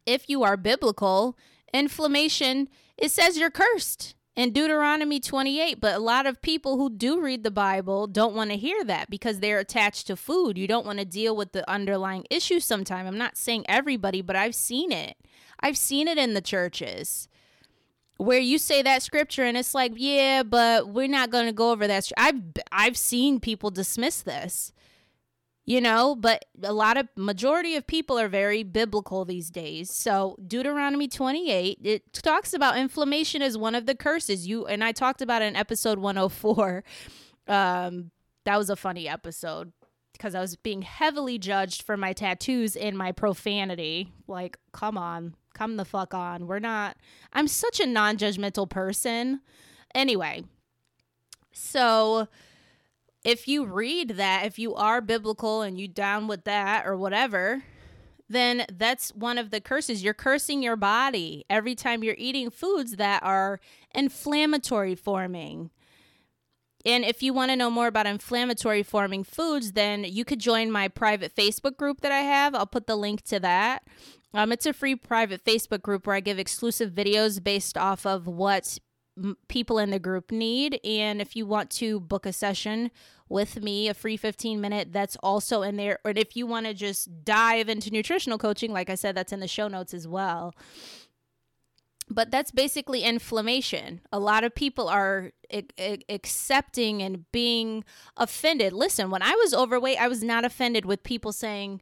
if 0.05 0.29
you 0.29 0.43
are 0.43 0.57
biblical 0.57 1.37
inflammation 1.73 2.67
it 2.97 3.11
says 3.11 3.37
you're 3.37 3.51
cursed 3.51 4.15
in 4.35 4.51
Deuteronomy 4.51 5.19
28 5.19 5.79
but 5.79 5.95
a 5.95 5.99
lot 5.99 6.25
of 6.25 6.41
people 6.41 6.77
who 6.77 6.89
do 6.89 7.21
read 7.21 7.43
the 7.43 7.51
Bible 7.51 8.07
don't 8.07 8.33
want 8.33 8.49
to 8.49 8.57
hear 8.57 8.83
that 8.85 9.09
because 9.09 9.39
they're 9.39 9.59
attached 9.59 10.07
to 10.07 10.15
food. 10.15 10.57
You 10.57 10.67
don't 10.67 10.85
want 10.85 10.99
to 10.99 11.05
deal 11.05 11.35
with 11.35 11.51
the 11.51 11.69
underlying 11.69 12.25
issue 12.29 12.59
sometime. 12.59 13.05
I'm 13.05 13.17
not 13.17 13.37
saying 13.37 13.65
everybody 13.67 14.21
but 14.21 14.35
I've 14.35 14.55
seen 14.55 14.91
it. 14.91 15.17
I've 15.59 15.77
seen 15.77 16.07
it 16.07 16.17
in 16.17 16.33
the 16.33 16.41
churches 16.41 17.27
where 18.21 18.39
you 18.39 18.57
say 18.57 18.81
that 18.83 19.01
scripture 19.01 19.43
and 19.43 19.57
it's 19.57 19.73
like, 19.73 19.93
yeah, 19.95 20.43
but 20.43 20.89
we're 20.89 21.07
not 21.07 21.31
going 21.31 21.47
to 21.47 21.51
go 21.51 21.71
over 21.71 21.87
that. 21.87 22.09
I've 22.17 22.41
I've 22.71 22.97
seen 22.97 23.39
people 23.39 23.71
dismiss 23.71 24.21
this. 24.21 24.71
You 25.63 25.79
know, 25.79 26.15
but 26.15 26.45
a 26.63 26.73
lot 26.73 26.97
of 26.97 27.07
majority 27.15 27.75
of 27.75 27.85
people 27.85 28.17
are 28.19 28.27
very 28.27 28.63
biblical 28.63 29.25
these 29.25 29.51
days. 29.51 29.91
So, 29.91 30.35
Deuteronomy 30.45 31.07
28, 31.07 31.77
it 31.83 32.13
talks 32.13 32.55
about 32.55 32.77
inflammation 32.77 33.43
as 33.43 33.59
one 33.59 33.75
of 33.75 33.85
the 33.85 33.93
curses. 33.93 34.47
You 34.47 34.65
and 34.65 34.83
I 34.83 34.91
talked 34.91 35.21
about 35.21 35.43
it 35.43 35.45
in 35.45 35.55
episode 35.55 35.99
104. 35.99 36.83
Um 37.47 38.11
that 38.45 38.57
was 38.57 38.69
a 38.69 38.75
funny 38.75 39.07
episode 39.07 39.71
because 40.13 40.35
I 40.35 40.41
was 40.41 40.55
being 40.55 40.81
heavily 40.81 41.37
judged 41.37 41.83
for 41.83 41.95
my 41.95 42.13
tattoos 42.13 42.75
and 42.75 42.97
my 42.97 43.11
profanity. 43.11 44.11
Like, 44.27 44.57
come 44.71 44.97
on, 44.97 45.35
come 45.53 45.77
the 45.77 45.85
fuck 45.85 46.13
on. 46.13 46.47
We're 46.47 46.59
not, 46.59 46.97
I'm 47.33 47.47
such 47.47 47.79
a 47.79 47.85
non 47.85 48.17
judgmental 48.17 48.69
person. 48.69 49.41
Anyway, 49.93 50.43
so 51.51 52.27
if 53.23 53.47
you 53.47 53.65
read 53.65 54.11
that, 54.11 54.45
if 54.45 54.57
you 54.57 54.73
are 54.75 55.01
biblical 55.01 55.61
and 55.61 55.79
you 55.79 55.87
down 55.87 56.27
with 56.27 56.43
that 56.45 56.85
or 56.85 56.97
whatever, 56.97 57.63
then 58.29 58.65
that's 58.71 59.13
one 59.13 59.37
of 59.37 59.51
the 59.51 59.61
curses. 59.61 60.03
You're 60.03 60.13
cursing 60.13 60.63
your 60.63 60.77
body 60.77 61.45
every 61.49 61.75
time 61.75 62.03
you're 62.03 62.15
eating 62.17 62.49
foods 62.49 62.95
that 62.95 63.21
are 63.23 63.59
inflammatory 63.93 64.95
forming. 64.95 65.69
And 66.85 67.03
if 67.03 67.21
you 67.21 67.33
want 67.33 67.51
to 67.51 67.55
know 67.55 67.69
more 67.69 67.87
about 67.87 68.07
inflammatory 68.07 68.83
forming 68.83 69.23
foods, 69.23 69.73
then 69.73 70.03
you 70.03 70.25
could 70.25 70.39
join 70.39 70.71
my 70.71 70.87
private 70.87 71.35
Facebook 71.35 71.77
group 71.77 72.01
that 72.01 72.11
I 72.11 72.19
have. 72.19 72.55
I'll 72.55 72.65
put 72.65 72.87
the 72.87 72.95
link 72.95 73.23
to 73.23 73.39
that. 73.39 73.83
Um, 74.33 74.51
it's 74.51 74.65
a 74.65 74.73
free 74.73 74.95
private 74.95 75.43
Facebook 75.43 75.81
group 75.81 76.07
where 76.07 76.15
I 76.15 76.21
give 76.21 76.39
exclusive 76.39 76.91
videos 76.91 77.43
based 77.43 77.77
off 77.77 78.05
of 78.05 78.27
what 78.27 78.77
m- 79.17 79.37
people 79.49 79.77
in 79.77 79.89
the 79.89 79.99
group 79.99 80.31
need. 80.31 80.79
And 80.83 81.21
if 81.21 81.35
you 81.35 81.45
want 81.45 81.69
to 81.71 81.99
book 81.99 82.25
a 82.25 82.33
session 82.33 82.91
with 83.27 83.61
me, 83.61 83.89
a 83.89 83.93
free 83.93 84.17
15 84.17 84.61
minute, 84.61 84.93
that's 84.93 85.17
also 85.17 85.61
in 85.61 85.75
there. 85.77 85.99
And 86.05 86.17
if 86.17 86.35
you 86.35 86.47
want 86.47 86.65
to 86.65 86.73
just 86.73 87.25
dive 87.25 87.67
into 87.69 87.91
nutritional 87.91 88.37
coaching, 88.37 88.71
like 88.71 88.89
I 88.89 88.95
said, 88.95 89.15
that's 89.15 89.33
in 89.33 89.39
the 89.39 89.47
show 89.47 89.67
notes 89.67 89.93
as 89.93 90.07
well. 90.07 90.53
But 92.13 92.29
that's 92.29 92.51
basically 92.51 93.03
inflammation. 93.03 94.01
A 94.11 94.19
lot 94.19 94.43
of 94.43 94.53
people 94.53 94.89
are 94.89 95.31
I- 95.51 95.65
I- 95.79 95.99
accepting 96.09 97.01
and 97.01 97.31
being 97.31 97.83
offended. 98.17 98.73
Listen, 98.73 99.09
when 99.09 99.21
I 99.21 99.31
was 99.35 99.53
overweight, 99.53 99.99
I 99.99 100.07
was 100.07 100.21
not 100.23 100.43
offended 100.45 100.85
with 100.85 101.03
people 101.03 101.31
saying, 101.31 101.81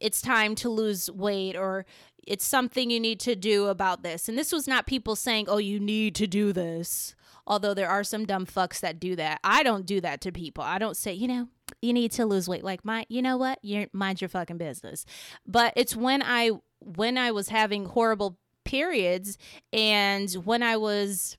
it's 0.00 0.20
time 0.20 0.54
to 0.56 0.68
lose 0.68 1.10
weight 1.10 1.56
or 1.56 1.86
it's 2.26 2.44
something 2.44 2.90
you 2.90 3.00
need 3.00 3.20
to 3.20 3.34
do 3.34 3.66
about 3.66 4.02
this. 4.02 4.28
And 4.28 4.36
this 4.36 4.52
was 4.52 4.68
not 4.68 4.86
people 4.86 5.16
saying, 5.16 5.46
oh, 5.48 5.58
you 5.58 5.80
need 5.80 6.14
to 6.16 6.26
do 6.26 6.52
this. 6.52 7.14
Although 7.46 7.72
there 7.72 7.88
are 7.88 8.04
some 8.04 8.26
dumb 8.26 8.44
fucks 8.44 8.80
that 8.80 9.00
do 9.00 9.16
that. 9.16 9.40
I 9.42 9.62
don't 9.62 9.86
do 9.86 10.00
that 10.02 10.20
to 10.22 10.32
people. 10.32 10.62
I 10.62 10.78
don't 10.78 10.96
say, 10.96 11.14
you 11.14 11.26
know, 11.26 11.48
you 11.80 11.92
need 11.94 12.12
to 12.12 12.26
lose 12.26 12.48
weight. 12.48 12.62
Like 12.62 12.84
my, 12.84 13.06
you 13.08 13.22
know 13.22 13.38
what? 13.38 13.58
You 13.64 13.86
mind 13.92 14.20
your 14.20 14.28
fucking 14.28 14.58
business. 14.58 15.06
But 15.46 15.72
it's 15.76 15.96
when 15.96 16.22
I 16.22 16.50
when 16.80 17.16
I 17.16 17.30
was 17.32 17.48
having 17.48 17.86
horrible 17.86 18.38
periods 18.68 19.38
and 19.72 20.30
when 20.44 20.62
I 20.62 20.76
was 20.76 21.38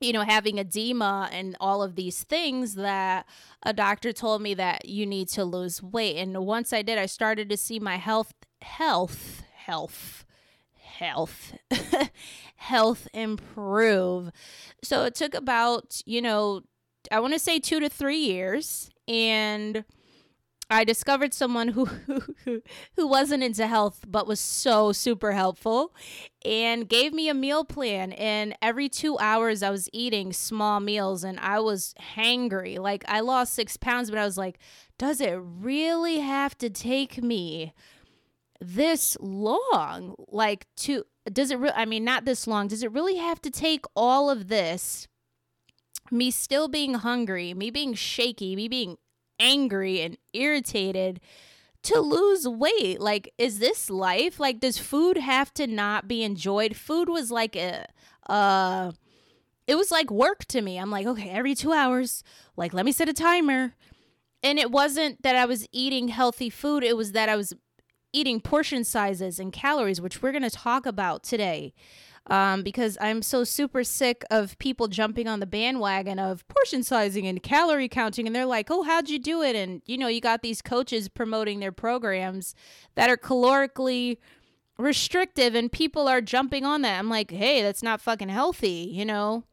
you 0.00 0.12
know, 0.12 0.22
having 0.22 0.58
edema 0.58 1.28
and 1.32 1.56
all 1.60 1.82
of 1.82 1.96
these 1.96 2.22
things 2.22 2.76
that 2.76 3.26
a 3.64 3.72
doctor 3.72 4.12
told 4.12 4.40
me 4.40 4.54
that 4.54 4.84
you 4.84 5.04
need 5.04 5.28
to 5.28 5.44
lose 5.44 5.82
weight. 5.82 6.16
And 6.16 6.36
once 6.46 6.72
I 6.72 6.82
did, 6.82 6.98
I 6.98 7.06
started 7.06 7.48
to 7.48 7.56
see 7.56 7.80
my 7.80 7.96
health, 7.96 8.32
health, 8.60 9.42
health, 9.52 10.24
health, 10.76 11.54
health 12.56 13.08
improve. 13.12 14.30
So 14.84 15.04
it 15.04 15.16
took 15.16 15.34
about, 15.34 16.00
you 16.06 16.22
know, 16.22 16.62
I 17.10 17.18
want 17.18 17.32
to 17.32 17.40
say 17.40 17.58
two 17.58 17.80
to 17.80 17.88
three 17.88 18.18
years. 18.18 18.90
And 19.08 19.84
I 20.70 20.84
discovered 20.84 21.32
someone 21.32 21.68
who, 21.68 21.86
who 22.96 23.06
wasn't 23.06 23.42
into 23.42 23.66
health 23.66 24.04
but 24.06 24.26
was 24.26 24.38
so 24.38 24.92
super 24.92 25.32
helpful 25.32 25.94
and 26.44 26.88
gave 26.88 27.14
me 27.14 27.28
a 27.28 27.34
meal 27.34 27.64
plan. 27.64 28.12
And 28.12 28.54
every 28.60 28.88
2 28.88 29.18
hours 29.18 29.62
I 29.62 29.70
was 29.70 29.88
eating 29.92 30.32
small 30.32 30.80
meals 30.80 31.24
and 31.24 31.40
I 31.40 31.60
was 31.60 31.94
hangry. 32.16 32.78
Like 32.78 33.04
I 33.08 33.20
lost 33.20 33.54
6 33.54 33.78
pounds 33.78 34.10
but 34.10 34.18
I 34.18 34.24
was 34.24 34.36
like 34.36 34.58
does 34.98 35.20
it 35.20 35.38
really 35.40 36.18
have 36.18 36.58
to 36.58 36.68
take 36.68 37.22
me 37.22 37.72
this 38.60 39.16
long? 39.20 40.16
Like 40.28 40.66
to 40.78 41.04
does 41.32 41.50
it 41.50 41.58
really 41.58 41.74
I 41.76 41.86
mean 41.86 42.04
not 42.04 42.26
this 42.26 42.46
long. 42.46 42.68
Does 42.68 42.82
it 42.82 42.92
really 42.92 43.16
have 43.16 43.40
to 43.42 43.50
take 43.50 43.86
all 43.96 44.28
of 44.28 44.48
this? 44.48 45.08
Me 46.10 46.30
still 46.30 46.68
being 46.68 46.94
hungry 46.94 47.54
me 47.54 47.70
being 47.70 47.94
shaky 47.94 48.54
me 48.54 48.68
being 48.68 48.98
angry 49.38 50.00
and 50.00 50.18
irritated 50.32 51.20
to 51.84 52.00
lose 52.00 52.46
weight. 52.46 53.00
Like, 53.00 53.32
is 53.38 53.58
this 53.58 53.88
life? 53.88 54.40
Like, 54.40 54.60
does 54.60 54.78
food 54.78 55.16
have 55.16 55.52
to 55.54 55.66
not 55.66 56.08
be 56.08 56.22
enjoyed? 56.22 56.76
Food 56.76 57.08
was 57.08 57.30
like 57.30 57.56
a, 57.56 57.86
uh, 58.28 58.92
it 59.66 59.76
was 59.76 59.90
like 59.90 60.10
work 60.10 60.44
to 60.46 60.60
me. 60.60 60.78
I'm 60.78 60.90
like, 60.90 61.06
okay, 61.06 61.30
every 61.30 61.54
two 61.54 61.72
hours, 61.72 62.24
like, 62.56 62.72
let 62.72 62.84
me 62.84 62.92
set 62.92 63.08
a 63.08 63.12
timer. 63.12 63.74
And 64.42 64.58
it 64.58 64.70
wasn't 64.70 65.22
that 65.22 65.36
I 65.36 65.46
was 65.46 65.66
eating 65.72 66.08
healthy 66.08 66.50
food, 66.50 66.84
it 66.84 66.96
was 66.96 67.12
that 67.12 67.28
I 67.28 67.36
was 67.36 67.52
eating 68.12 68.40
portion 68.40 68.84
sizes 68.84 69.38
and 69.38 69.52
calories, 69.52 70.00
which 70.00 70.22
we're 70.22 70.32
going 70.32 70.42
to 70.42 70.50
talk 70.50 70.86
about 70.86 71.22
today 71.22 71.74
um, 72.28 72.62
because 72.62 72.98
I'm 73.00 73.22
so 73.22 73.42
super 73.42 73.82
sick 73.82 74.24
of 74.30 74.58
people 74.58 74.86
jumping 74.88 75.26
on 75.26 75.40
the 75.40 75.46
bandwagon 75.46 76.18
of 76.18 76.46
portion 76.48 76.82
sizing 76.82 77.26
and 77.26 77.42
calorie 77.42 77.88
counting. 77.88 78.26
And 78.26 78.36
they're 78.36 78.46
like, 78.46 78.70
oh, 78.70 78.82
how'd 78.82 79.08
you 79.08 79.18
do 79.18 79.42
it? 79.42 79.56
And, 79.56 79.82
you 79.86 79.96
know, 79.96 80.08
you 80.08 80.20
got 80.20 80.42
these 80.42 80.60
coaches 80.60 81.08
promoting 81.08 81.60
their 81.60 81.72
programs 81.72 82.54
that 82.94 83.08
are 83.08 83.16
calorically 83.16 84.18
restrictive 84.78 85.54
and 85.54 85.72
people 85.72 86.06
are 86.06 86.20
jumping 86.20 86.64
on 86.64 86.82
that. 86.82 86.98
I'm 86.98 87.08
like, 87.08 87.30
hey, 87.30 87.62
that's 87.62 87.82
not 87.82 88.00
fucking 88.00 88.28
healthy, 88.28 88.90
you 88.92 89.04
know? 89.04 89.44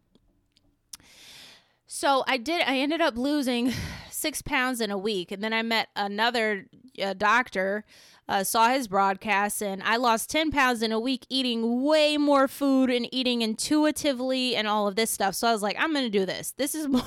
So 1.87 2.25
I 2.27 2.37
did, 2.37 2.61
I 2.67 2.77
ended 2.77 2.99
up 2.99 3.15
losing 3.15 3.71
six 4.11 4.41
pounds 4.41 4.81
in 4.81 4.91
a 4.91 4.97
week. 4.97 5.31
And 5.31 5.41
then 5.41 5.53
I 5.53 5.61
met 5.61 5.87
another 5.95 6.65
uh, 7.01 7.13
doctor 7.13 7.85
uh, 8.27 8.43
saw 8.43 8.69
his 8.69 8.87
broadcast, 8.87 9.61
and 9.61 9.83
I 9.83 9.97
lost 9.97 10.29
10 10.29 10.51
pounds 10.51 10.81
in 10.81 10.91
a 10.91 10.99
week 10.99 11.25
eating 11.29 11.83
way 11.83 12.17
more 12.17 12.47
food 12.47 12.89
and 12.89 13.07
eating 13.13 13.41
intuitively 13.41 14.55
and 14.55 14.67
all 14.67 14.87
of 14.87 14.95
this 14.95 15.11
stuff. 15.11 15.35
So 15.35 15.47
I 15.47 15.51
was 15.51 15.61
like, 15.61 15.75
I'm 15.79 15.93
going 15.93 16.05
to 16.05 16.09
do 16.09 16.25
this. 16.25 16.53
This 16.57 16.73
is 16.73 16.87
more 16.95 17.03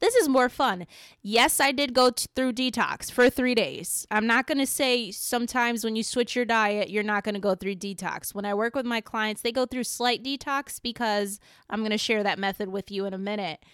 this 0.00 0.14
is 0.14 0.28
more 0.28 0.48
fun. 0.48 0.86
Yes, 1.22 1.60
I 1.60 1.72
did 1.72 1.94
go 1.94 2.10
t- 2.10 2.26
through 2.36 2.52
detox 2.52 3.10
for 3.10 3.30
3 3.30 3.54
days. 3.54 4.06
I'm 4.10 4.26
not 4.26 4.46
going 4.46 4.58
to 4.58 4.66
say 4.66 5.10
sometimes 5.10 5.84
when 5.84 5.96
you 5.96 6.02
switch 6.02 6.36
your 6.36 6.44
diet, 6.44 6.90
you're 6.90 7.02
not 7.02 7.24
going 7.24 7.34
to 7.34 7.40
go 7.40 7.54
through 7.54 7.76
detox. 7.76 8.34
When 8.34 8.44
I 8.44 8.54
work 8.54 8.74
with 8.74 8.86
my 8.86 9.00
clients, 9.00 9.42
they 9.42 9.52
go 9.52 9.66
through 9.66 9.84
slight 9.84 10.22
detox 10.22 10.80
because 10.82 11.40
I'm 11.68 11.80
going 11.80 11.90
to 11.90 11.98
share 11.98 12.22
that 12.22 12.38
method 12.38 12.68
with 12.68 12.90
you 12.90 13.06
in 13.06 13.14
a 13.14 13.18
minute. 13.18 13.64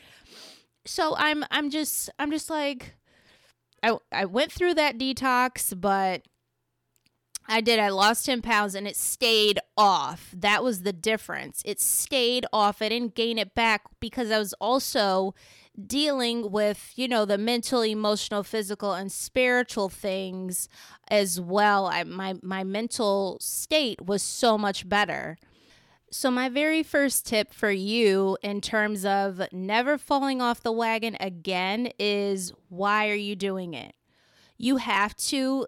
so 0.85 1.15
I'm 1.17 1.45
I'm 1.51 1.71
just 1.71 2.11
I'm 2.19 2.31
just 2.31 2.49
like 2.49 2.95
I 3.83 3.97
I 4.13 4.25
went 4.25 4.53
through 4.53 4.75
that 4.75 4.99
detox, 4.99 5.79
but 5.79 6.23
I 7.49 7.61
did. 7.61 7.79
I 7.79 7.89
lost 7.91 8.27
10 8.27 8.43
pounds 8.43 8.75
and 8.75 8.89
it 8.89 8.97
stayed 8.97 9.61
off. 9.77 10.31
That 10.37 10.65
was 10.65 10.83
the 10.83 10.93
difference. 10.93 11.63
It 11.65 11.81
stayed 11.81 12.45
off. 12.53 12.83
I 12.83 12.89
didn't 12.89 13.15
gain 13.15 13.39
it 13.39 13.55
back 13.55 13.83
because 14.01 14.31
I 14.31 14.39
was 14.39 14.53
also 14.55 15.35
dealing 15.87 16.51
with, 16.51 16.93
you 16.97 17.07
know, 17.07 17.25
the 17.25 17.39
mental, 17.39 17.83
emotional, 17.83 18.43
physical, 18.43 18.93
and 18.93 19.13
spiritual 19.13 19.89
things 19.89 20.69
as 21.09 21.41
well. 21.41 21.87
I, 21.87 22.03
my, 22.05 22.35
my 22.43 22.65
mental 22.65 23.39
state 23.41 24.05
was 24.05 24.23
so 24.23 24.59
much 24.59 24.89
better. 24.89 25.39
So, 26.11 26.31
my 26.31 26.49
very 26.49 26.83
first 26.83 27.27
tip 27.27 27.53
for 27.53 27.71
you 27.71 28.39
in 28.43 28.61
terms 28.61 29.05
of 29.05 29.43
never 29.53 29.99
falling 29.99 30.41
off 30.41 30.63
the 30.63 30.73
wagon 30.73 31.17
again 31.19 31.91
is 31.99 32.53
why 32.69 33.09
are 33.11 33.15
you 33.15 33.37
doing 33.37 33.75
it? 33.75 33.95
You 34.59 34.79
have 34.79 35.15
to 35.17 35.67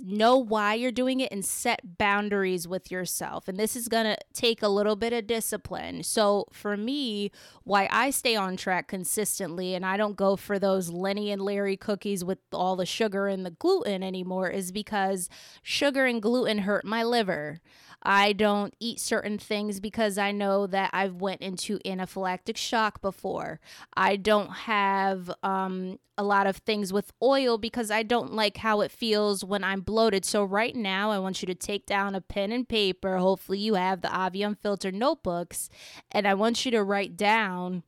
know 0.00 0.36
why 0.36 0.74
you're 0.74 0.92
doing 0.92 1.20
it 1.20 1.32
and 1.32 1.44
set 1.44 1.98
boundaries 1.98 2.68
with 2.68 2.90
yourself. 2.90 3.48
And 3.48 3.58
this 3.58 3.76
is 3.76 3.88
going 3.88 4.04
to 4.04 4.16
take 4.32 4.62
a 4.62 4.68
little 4.68 4.96
bit 4.96 5.12
of 5.12 5.26
discipline. 5.26 6.02
So, 6.02 6.46
for 6.52 6.76
me, 6.76 7.30
why 7.64 7.88
I 7.90 8.10
stay 8.10 8.36
on 8.36 8.56
track 8.56 8.88
consistently 8.88 9.74
and 9.74 9.86
I 9.86 9.96
don't 9.96 10.16
go 10.16 10.36
for 10.36 10.58
those 10.58 10.90
Lenny 10.90 11.30
and 11.30 11.40
Larry 11.40 11.76
cookies 11.76 12.24
with 12.24 12.38
all 12.52 12.76
the 12.76 12.86
sugar 12.86 13.26
and 13.26 13.44
the 13.46 13.50
gluten 13.50 14.02
anymore 14.02 14.48
is 14.50 14.72
because 14.72 15.28
sugar 15.62 16.04
and 16.04 16.20
gluten 16.20 16.58
hurt 16.58 16.84
my 16.84 17.02
liver. 17.02 17.60
I 18.02 18.32
don't 18.32 18.74
eat 18.78 19.00
certain 19.00 19.38
things 19.38 19.80
because 19.80 20.18
I 20.18 20.30
know 20.32 20.66
that 20.66 20.90
I've 20.92 21.16
went 21.16 21.40
into 21.40 21.78
anaphylactic 21.80 22.56
shock 22.56 23.00
before. 23.00 23.60
I 23.96 24.16
don't 24.16 24.50
have 24.50 25.30
um, 25.42 25.98
a 26.16 26.22
lot 26.22 26.46
of 26.46 26.58
things 26.58 26.92
with 26.92 27.12
oil 27.22 27.58
because 27.58 27.90
I 27.90 28.02
don't 28.02 28.32
like 28.32 28.58
how 28.58 28.80
it 28.80 28.90
feels 28.90 29.44
when 29.44 29.64
I'm 29.64 29.80
bloated. 29.80 30.24
So 30.24 30.44
right 30.44 30.74
now, 30.74 31.10
I 31.10 31.18
want 31.18 31.42
you 31.42 31.46
to 31.46 31.54
take 31.54 31.86
down 31.86 32.14
a 32.14 32.20
pen 32.20 32.52
and 32.52 32.68
paper. 32.68 33.16
Hopefully, 33.16 33.58
you 33.58 33.74
have 33.74 34.02
the 34.02 34.14
Avi 34.14 34.42
Unfiltered 34.42 34.94
notebooks, 34.94 35.68
and 36.12 36.26
I 36.26 36.34
want 36.34 36.64
you 36.64 36.70
to 36.72 36.82
write 36.82 37.16
down. 37.16 37.82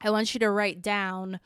I 0.00 0.10
want 0.10 0.32
you 0.32 0.40
to 0.40 0.50
write 0.50 0.80
down 0.80 1.40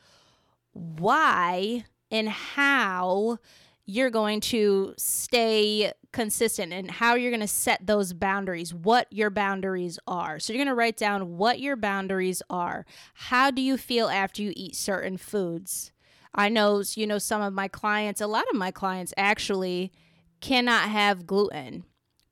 why 0.73 1.85
and 2.11 2.29
how 2.29 3.39
you're 3.85 4.11
going 4.11 4.39
to 4.39 4.93
stay 4.97 5.91
consistent 6.13 6.71
and 6.71 6.89
how 6.89 7.15
you're 7.15 7.31
going 7.31 7.41
to 7.41 7.47
set 7.47 7.85
those 7.85 8.13
boundaries, 8.13 8.73
what 8.73 9.07
your 9.11 9.29
boundaries 9.29 9.99
are. 10.07 10.39
So 10.39 10.53
you're 10.53 10.59
going 10.59 10.67
to 10.67 10.75
write 10.75 10.97
down 10.97 11.37
what 11.37 11.59
your 11.59 11.75
boundaries 11.75 12.41
are. 12.49 12.85
How 13.15 13.51
do 13.51 13.61
you 13.61 13.77
feel 13.77 14.07
after 14.07 14.41
you 14.41 14.53
eat 14.55 14.75
certain 14.75 15.17
foods? 15.17 15.91
I 16.33 16.49
know, 16.49 16.83
you 16.95 17.05
know, 17.05 17.17
some 17.17 17.41
of 17.41 17.53
my 17.53 17.67
clients, 17.67 18.21
a 18.21 18.27
lot 18.27 18.45
of 18.49 18.55
my 18.55 18.71
clients 18.71 19.13
actually 19.17 19.91
cannot 20.39 20.89
have 20.89 21.27
gluten 21.27 21.83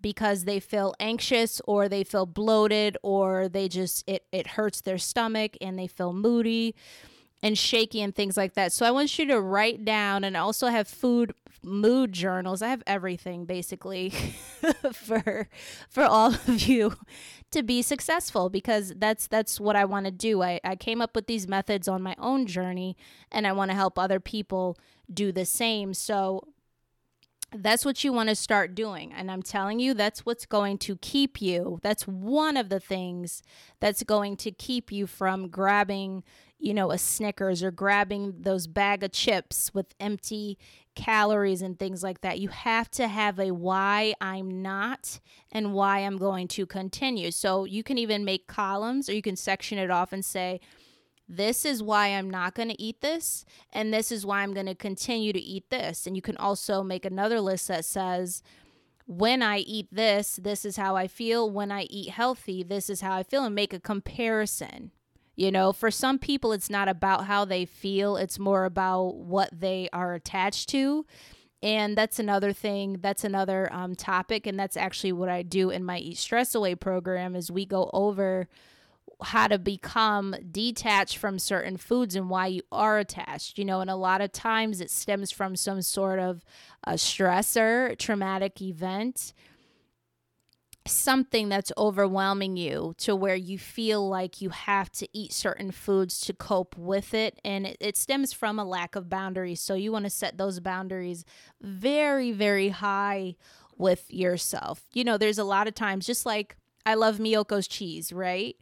because 0.01 0.45
they 0.45 0.59
feel 0.59 0.93
anxious 1.00 1.61
or 1.65 1.88
they 1.88 2.03
feel 2.03 2.25
bloated 2.25 2.97
or 3.03 3.47
they 3.47 3.67
just 3.67 4.03
it 4.07 4.25
it 4.31 4.47
hurts 4.47 4.81
their 4.81 4.97
stomach 4.97 5.55
and 5.61 5.77
they 5.77 5.85
feel 5.88 6.11
moody 6.11 6.75
and 7.43 7.57
shaky 7.57 8.01
and 8.01 8.15
things 8.15 8.38
like 8.38 8.53
that. 8.53 8.71
So 8.71 8.85
I 8.85 8.91
want 8.91 9.17
you 9.17 9.25
to 9.27 9.39
write 9.39 9.85
down 9.85 10.23
and 10.23 10.38
also 10.38 10.67
have 10.67 10.88
food 10.88 11.33
mood 11.63 12.12
journals. 12.12 12.62
I 12.62 12.70
have 12.70 12.84
everything 12.88 13.46
basically 13.46 14.10
for 14.94 15.48
for 15.89 16.03
all 16.03 16.34
of 16.34 16.62
you 16.68 16.96
to 17.51 17.63
be 17.63 17.82
successful 17.82 18.50
because 18.50 18.94
that's 18.98 19.27
that's 19.27 19.60
what 19.60 19.75
I 19.75 19.86
want 19.86 20.06
to 20.06 20.12
do. 20.12 20.41
I, 20.41 20.60
I 20.63 20.75
came 20.75 21.01
up 21.01 21.15
with 21.15 21.27
these 21.27 21.48
methods 21.48 21.88
on 21.88 22.01
my 22.01 22.15
own 22.18 22.46
journey 22.46 22.98
and 23.32 23.46
I 23.46 23.51
want 23.51 23.72
to 23.72 23.75
help 23.75 24.00
other 24.00 24.20
people 24.20 24.77
do 25.13 25.32
the 25.32 25.46
same. 25.46 25.94
So 25.94 26.48
that's 27.53 27.84
what 27.84 28.03
you 28.03 28.13
want 28.13 28.30
to 28.30 28.36
start 28.36 28.75
doing. 28.75 29.12
And 29.12 29.30
I'm 29.30 29.41
telling 29.41 29.80
you, 29.80 29.93
that's 29.93 30.26
what's 30.26 30.45
going 30.45 30.78
to 30.80 30.95
keep 30.97 31.41
you. 31.41 31.80
That's 31.84 32.08
one 32.08 32.56
of 32.56 32.69
the 32.69 32.80
things 32.80 33.43
that's 33.80 34.04
going 34.04 34.38
to 34.38 34.52
keep 34.52 34.91
you 34.91 35.06
from 35.06 35.50
grabbing, 35.50 36.24
you 36.62 36.74
know, 36.74 36.91
a 36.91 36.97
Snickers 36.97 37.63
or 37.63 37.71
grabbing 37.71 38.36
those 38.39 38.67
bag 38.67 39.04
of 39.04 39.12
chips 39.12 39.74
with 39.74 39.95
empty 40.00 40.58
calories 40.95 41.62
and 41.62 41.80
things 41.80 42.04
like 42.04 42.21
that. 42.21 42.39
You 42.39 42.50
have 42.50 42.89
to 42.91 43.08
have 43.08 43.39
a 43.39 43.52
why 43.52 44.13
I'm 44.21 44.62
not 44.62 45.19
and 45.52 45.74
why 45.74 46.00
I'm 46.00 46.17
going 46.17 46.47
to 46.50 46.65
continue. 46.65 47.32
So 47.32 47.65
you 47.65 47.82
can 47.82 47.97
even 47.97 48.24
make 48.24 48.47
columns 48.47 49.10
or 49.10 49.13
you 49.13 49.21
can 49.21 49.36
section 49.36 49.80
it 49.80 49.89
off 49.89 50.13
and 50.13 50.24
say, 50.24 50.60
this 51.28 51.65
is 51.65 51.82
why 51.82 52.10
I'm 52.10 52.30
not 52.30 52.56
going 52.56 52.67
to 52.67 52.82
eat 52.82 53.00
this, 53.00 53.45
and 53.71 53.93
this 53.93 54.12
is 54.12 54.26
why 54.26 54.43
I'm 54.43 54.54
going 54.54 54.65
to 54.65 54.76
continue 54.76 55.32
to 55.32 55.39
eat 55.39 55.69
this. 55.69 56.06
And 56.06 56.13
you 56.13 56.21
can 56.21 56.36
also 56.36 56.84
make 56.84 57.06
another 57.06 57.39
list 57.39 57.69
that 57.69 57.86
says, 57.86 58.43
when 59.08 59.41
I 59.41 59.60
eat 59.60 59.88
this, 59.91 60.36
this 60.36 60.65
is 60.65 60.76
how 60.76 60.97
I 60.97 61.08
feel. 61.08 61.50
When 61.50 61.71
I 61.71 61.84
eat 61.84 62.10
healthy, 62.10 62.63
this 62.63 62.89
is 62.89 63.00
how 63.00 63.15
I 63.15 63.24
feel, 63.24 63.45
and 63.45 63.56
make 63.56 63.74
a 63.74 63.80
comparison. 63.80 64.91
You 65.36 65.52
know, 65.52 65.74
for 65.74 65.89
some 65.89 66.20
people, 66.20 66.52
it's 66.52 66.70
not 66.70 66.88
about 66.88 67.26
how 67.26 67.46
they 67.46 67.65
feel, 67.65 68.17
it's 68.17 68.38
more 68.38 68.65
about 68.65 69.15
what 69.15 69.50
they 69.52 69.89
are 69.94 70.13
attached 70.13 70.70
to. 70.70 71.06
And 71.63 71.96
that's 71.96 72.20
another 72.20 72.54
thing, 72.54 72.98
that's 73.02 73.24
another 73.24 73.72
um, 73.72 73.96
topic. 73.96 74.48
And 74.48 74.60
that's 74.60 74.76
actually 74.76 75.13
what 75.13 75.30
I 75.30 75.44
do 75.44 75.70
in 75.70 75.84
my 75.84 76.00
Eat 76.00 76.17
Stress 76.17 76.56
Away 76.56 76.76
program 76.76 77.36
is 77.36 77.52
we 77.52 77.65
go 77.65 77.89
over 77.94 78.48
how 79.24 79.48
to 79.48 79.60
become 79.60 80.36
detached 80.52 81.17
from 81.17 81.38
certain 81.38 81.78
foods 81.78 82.15
and 82.15 82.30
why 82.30 82.48
you 82.48 82.62
are 82.72 82.98
attached 82.98 83.58
you 83.58 83.65
know 83.65 83.80
and 83.80 83.89
a 83.89 83.96
lot 83.96 84.22
of 84.22 84.32
times 84.32 84.82
it 84.82 84.89
stems 84.89 85.32
from 85.32 85.56
some 85.56 85.82
sort 85.82 86.20
of 86.20 86.44
a 86.86 86.94
stressor 86.94 87.96
traumatic 87.98 88.62
event 88.62 89.34
something 90.88 91.50
that's 91.50 91.72
overwhelming 91.78 92.58
you 92.58 92.94
to 92.98 93.15
where 93.15 93.36
you 93.36 93.60
feel 93.60 94.08
like 94.08 94.41
you 94.41 94.50
have 94.50 94.91
to 94.91 95.08
eat 95.13 95.32
certain 95.32 95.72
foods 95.72 96.20
to 96.22 96.34
cope 96.34 96.76
with 96.78 97.13
it. 97.13 97.39
And 97.46 97.67
it, 97.67 97.78
it 97.80 97.98
stems 97.98 98.34
from 98.34 98.58
a 98.58 98.65
lack 98.65 98.96
of 98.96 99.10
boundaries. 99.10 99.62
So 99.62 99.76
you 99.76 99.91
want 99.91 100.06
to 100.06 100.10
set 100.10 100.38
those 100.38 100.60
boundaries 100.60 101.24
very, 101.62 102.32
very 102.32 102.70
high 102.70 103.36
with 103.78 104.12
yourself. 104.12 104.86
You 104.94 105.04
know, 105.04 105.17
there's 105.17 105.38
a 105.38 105.44
lot 105.44 105.67
of 105.67 105.76
times, 105.76 106.06
just 106.06 106.26
like 106.26 106.56
I 106.86 106.96
love 106.96 107.17
Miyoko's 107.17 107.67
cheese, 107.67 108.12
right? 108.12 108.56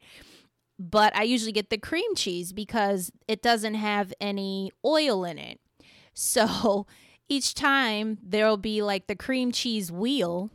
But 0.78 1.16
I 1.16 1.24
usually 1.24 1.52
get 1.52 1.70
the 1.70 1.78
cream 1.78 2.16
cheese 2.16 2.54
because 2.54 3.12
it 3.28 3.42
doesn't 3.42 3.76
have 3.76 4.14
any 4.20 4.72
oil 4.86 5.24
in 5.24 5.38
it. 5.38 5.60
So 6.14 6.86
each 7.30 7.54
time 7.54 8.18
there'll 8.22 8.58
be 8.58 8.82
like 8.82 9.08
the 9.08 9.16
cream 9.16 9.52
cheese 9.52 9.92
wheel 9.92 10.52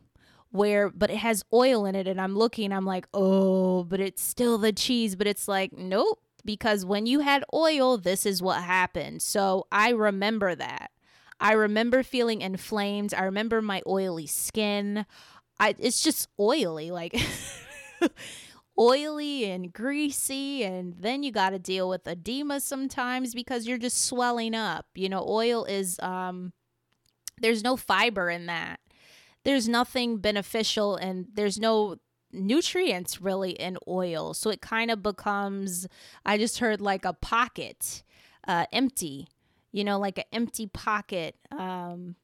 where 0.55 0.89
but 0.89 1.11
it 1.11 1.17
has 1.17 1.45
oil 1.53 1.85
in 1.85 1.97
it 1.97 2.07
and 2.07 2.21
I'm 2.21 2.37
looking 2.37 2.73
I'm 2.73 2.87
like, 2.87 3.09
"Oh, 3.13 3.83
but 3.83 3.99
it's 3.99 4.23
still 4.23 4.57
the 4.57 4.73
cheese." 4.73 5.17
But 5.17 5.27
it's 5.27 5.49
like, 5.49 5.73
"Nope, 5.73 6.21
because 6.45 6.85
when 6.87 7.07
you 7.07 7.21
had 7.21 7.43
oil, 7.53 7.99
this 7.99 8.25
is 8.25 8.41
what 8.41 8.63
happened." 8.63 9.21
So 9.21 9.67
I 9.73 9.91
remember 9.91 10.55
that. 10.55 10.93
I 11.41 11.53
remember 11.55 12.05
feeling 12.05 12.41
inflamed. 12.41 13.13
I 13.13 13.25
remember 13.25 13.61
my 13.61 13.83
oily 13.85 14.29
skin. 14.29 15.07
I 15.59 15.75
it's 15.79 16.01
just 16.03 16.29
oily 16.39 16.93
like 16.93 17.17
oily 18.79 19.51
and 19.51 19.73
greasy 19.73 20.63
and 20.63 20.95
then 21.01 21.25
you 21.25 21.33
got 21.33 21.51
to 21.51 21.59
deal 21.59 21.89
with 21.89 22.07
edema 22.07 22.61
sometimes 22.61 23.35
because 23.35 23.67
you're 23.67 23.79
just 23.79 24.05
swelling 24.05 24.55
up. 24.55 24.87
You 24.95 25.09
know, 25.09 25.25
oil 25.29 25.65
is 25.65 25.99
um 25.99 26.53
there's 27.41 27.65
no 27.65 27.77
fiber 27.77 28.31
in 28.31 28.47
that 28.47 28.79
there's 29.45 29.69
nothing 29.69 30.19
beneficial 30.19 30.97
and 30.97 31.27
there's 31.35 31.59
no 31.59 31.97
nutrients 32.33 33.21
really 33.21 33.53
in 33.53 33.79
oil. 33.87 34.35
So 34.35 34.51
it 34.51 34.61
kind 34.61 34.91
of 34.91 35.03
becomes, 35.03 35.87
I 36.27 36.39
just 36.39 36.59
heard 36.59 36.81
like 36.81 37.05
a 37.05 37.13
pocket, 37.13 38.03
uh, 38.49 38.67
empty, 38.73 39.29
you 39.73 39.85
know, 39.85 39.99
like 39.99 40.19
an 40.19 40.25
empty 40.33 40.67
pocket 40.67 41.37
um, 41.51 42.17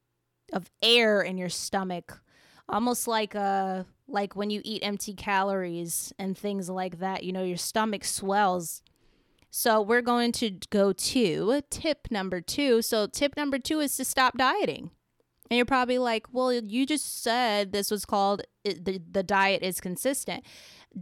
of 0.52 0.70
air 0.82 1.22
in 1.22 1.38
your 1.38 1.48
stomach, 1.48 2.20
almost 2.68 3.06
like 3.06 3.34
a 3.34 3.40
uh, 3.40 3.84
like 4.08 4.34
when 4.34 4.50
you 4.50 4.60
eat 4.64 4.82
empty 4.82 5.14
calories 5.14 6.12
and 6.18 6.36
things 6.36 6.68
like 6.68 6.98
that. 6.98 7.22
You 7.22 7.32
know, 7.32 7.44
your 7.44 7.56
stomach 7.56 8.04
swells. 8.04 8.82
So 9.52 9.80
we're 9.80 10.02
going 10.02 10.32
to 10.32 10.50
go 10.70 10.92
to 10.92 11.62
tip 11.70 12.08
number 12.10 12.40
two. 12.40 12.82
So 12.82 13.06
tip 13.06 13.36
number 13.36 13.58
two 13.58 13.80
is 13.80 13.96
to 13.96 14.04
stop 14.04 14.36
dieting. 14.36 14.90
And 15.50 15.56
you're 15.56 15.66
probably 15.66 15.98
like, 15.98 16.28
well, 16.30 16.52
you 16.52 16.86
just 16.86 17.22
said 17.22 17.72
this 17.72 17.90
was 17.90 18.04
called 18.04 18.42
the, 18.64 19.00
the 19.10 19.22
diet 19.24 19.62
is 19.62 19.80
consistent. 19.80 20.44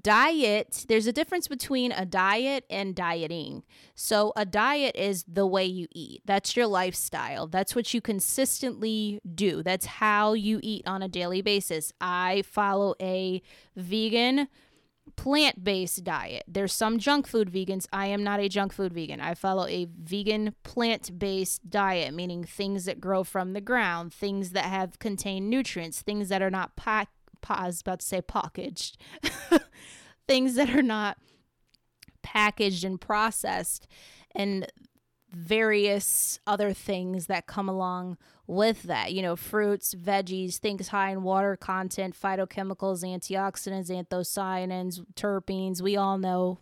Diet, 0.02 0.84
there's 0.88 1.06
a 1.06 1.12
difference 1.12 1.48
between 1.48 1.92
a 1.92 2.04
diet 2.04 2.64
and 2.68 2.94
dieting. 2.94 3.62
So, 3.94 4.32
a 4.36 4.44
diet 4.44 4.96
is 4.96 5.24
the 5.26 5.46
way 5.46 5.64
you 5.64 5.86
eat, 5.92 6.22
that's 6.26 6.56
your 6.56 6.66
lifestyle, 6.66 7.46
that's 7.46 7.74
what 7.74 7.92
you 7.94 8.00
consistently 8.02 9.20
do, 9.34 9.62
that's 9.62 9.86
how 9.86 10.34
you 10.34 10.60
eat 10.62 10.86
on 10.86 11.02
a 11.02 11.08
daily 11.08 11.40
basis. 11.40 11.92
I 12.00 12.42
follow 12.46 12.94
a 13.00 13.42
vegan 13.76 14.48
plant 15.18 15.64
based 15.64 16.04
diet. 16.04 16.44
There's 16.46 16.72
some 16.72 16.98
junk 17.00 17.26
food 17.26 17.50
vegans. 17.50 17.86
I 17.92 18.06
am 18.06 18.22
not 18.22 18.38
a 18.38 18.48
junk 18.48 18.72
food 18.72 18.92
vegan. 18.92 19.20
I 19.20 19.34
follow 19.34 19.66
a 19.66 19.88
vegan 20.00 20.54
plant 20.62 21.18
based 21.18 21.68
diet, 21.68 22.14
meaning 22.14 22.44
things 22.44 22.84
that 22.84 23.00
grow 23.00 23.24
from 23.24 23.52
the 23.52 23.60
ground, 23.60 24.14
things 24.14 24.50
that 24.50 24.66
have 24.66 25.00
contain 25.00 25.50
nutrients, 25.50 26.02
things 26.02 26.28
that 26.28 26.40
are 26.40 26.50
not 26.50 26.76
pack. 26.76 27.08
I 27.50 27.66
was 27.66 27.80
about 27.80 27.98
to 28.00 28.06
say 28.06 28.20
packaged, 28.20 28.96
things 30.28 30.54
that 30.54 30.70
are 30.70 30.82
not 30.82 31.18
packaged 32.22 32.84
and 32.84 33.00
processed, 33.00 33.88
and 34.36 34.70
various 35.30 36.40
other 36.46 36.72
things 36.72 37.26
that 37.26 37.46
come 37.46 37.68
along 37.68 38.16
with 38.46 38.84
that. 38.84 39.12
You 39.12 39.22
know, 39.22 39.36
fruits, 39.36 39.94
veggies, 39.94 40.56
things 40.56 40.88
high 40.88 41.10
in 41.10 41.22
water 41.22 41.56
content, 41.56 42.16
phytochemicals, 42.20 43.04
antioxidants, 43.04 43.90
anthocyanins, 43.90 45.04
terpenes. 45.14 45.80
We 45.82 45.96
all 45.96 46.18
know. 46.18 46.58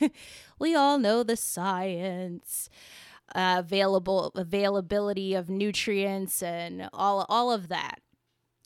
we 0.58 0.74
all 0.74 0.98
know 0.98 1.22
the 1.22 1.36
science. 1.36 2.68
Uh, 3.32 3.56
available 3.58 4.32
availability 4.34 5.34
of 5.34 5.48
nutrients 5.48 6.42
and 6.42 6.88
all 6.92 7.26
all 7.28 7.52
of 7.52 7.68
that. 7.68 8.00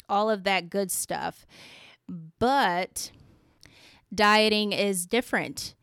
All 0.09 0.31
of 0.31 0.44
that 0.44 0.70
good 0.70 0.90
stuff. 0.90 1.47
But 2.38 3.11
dieting 4.14 4.73
is 4.73 5.07
different 5.07 5.75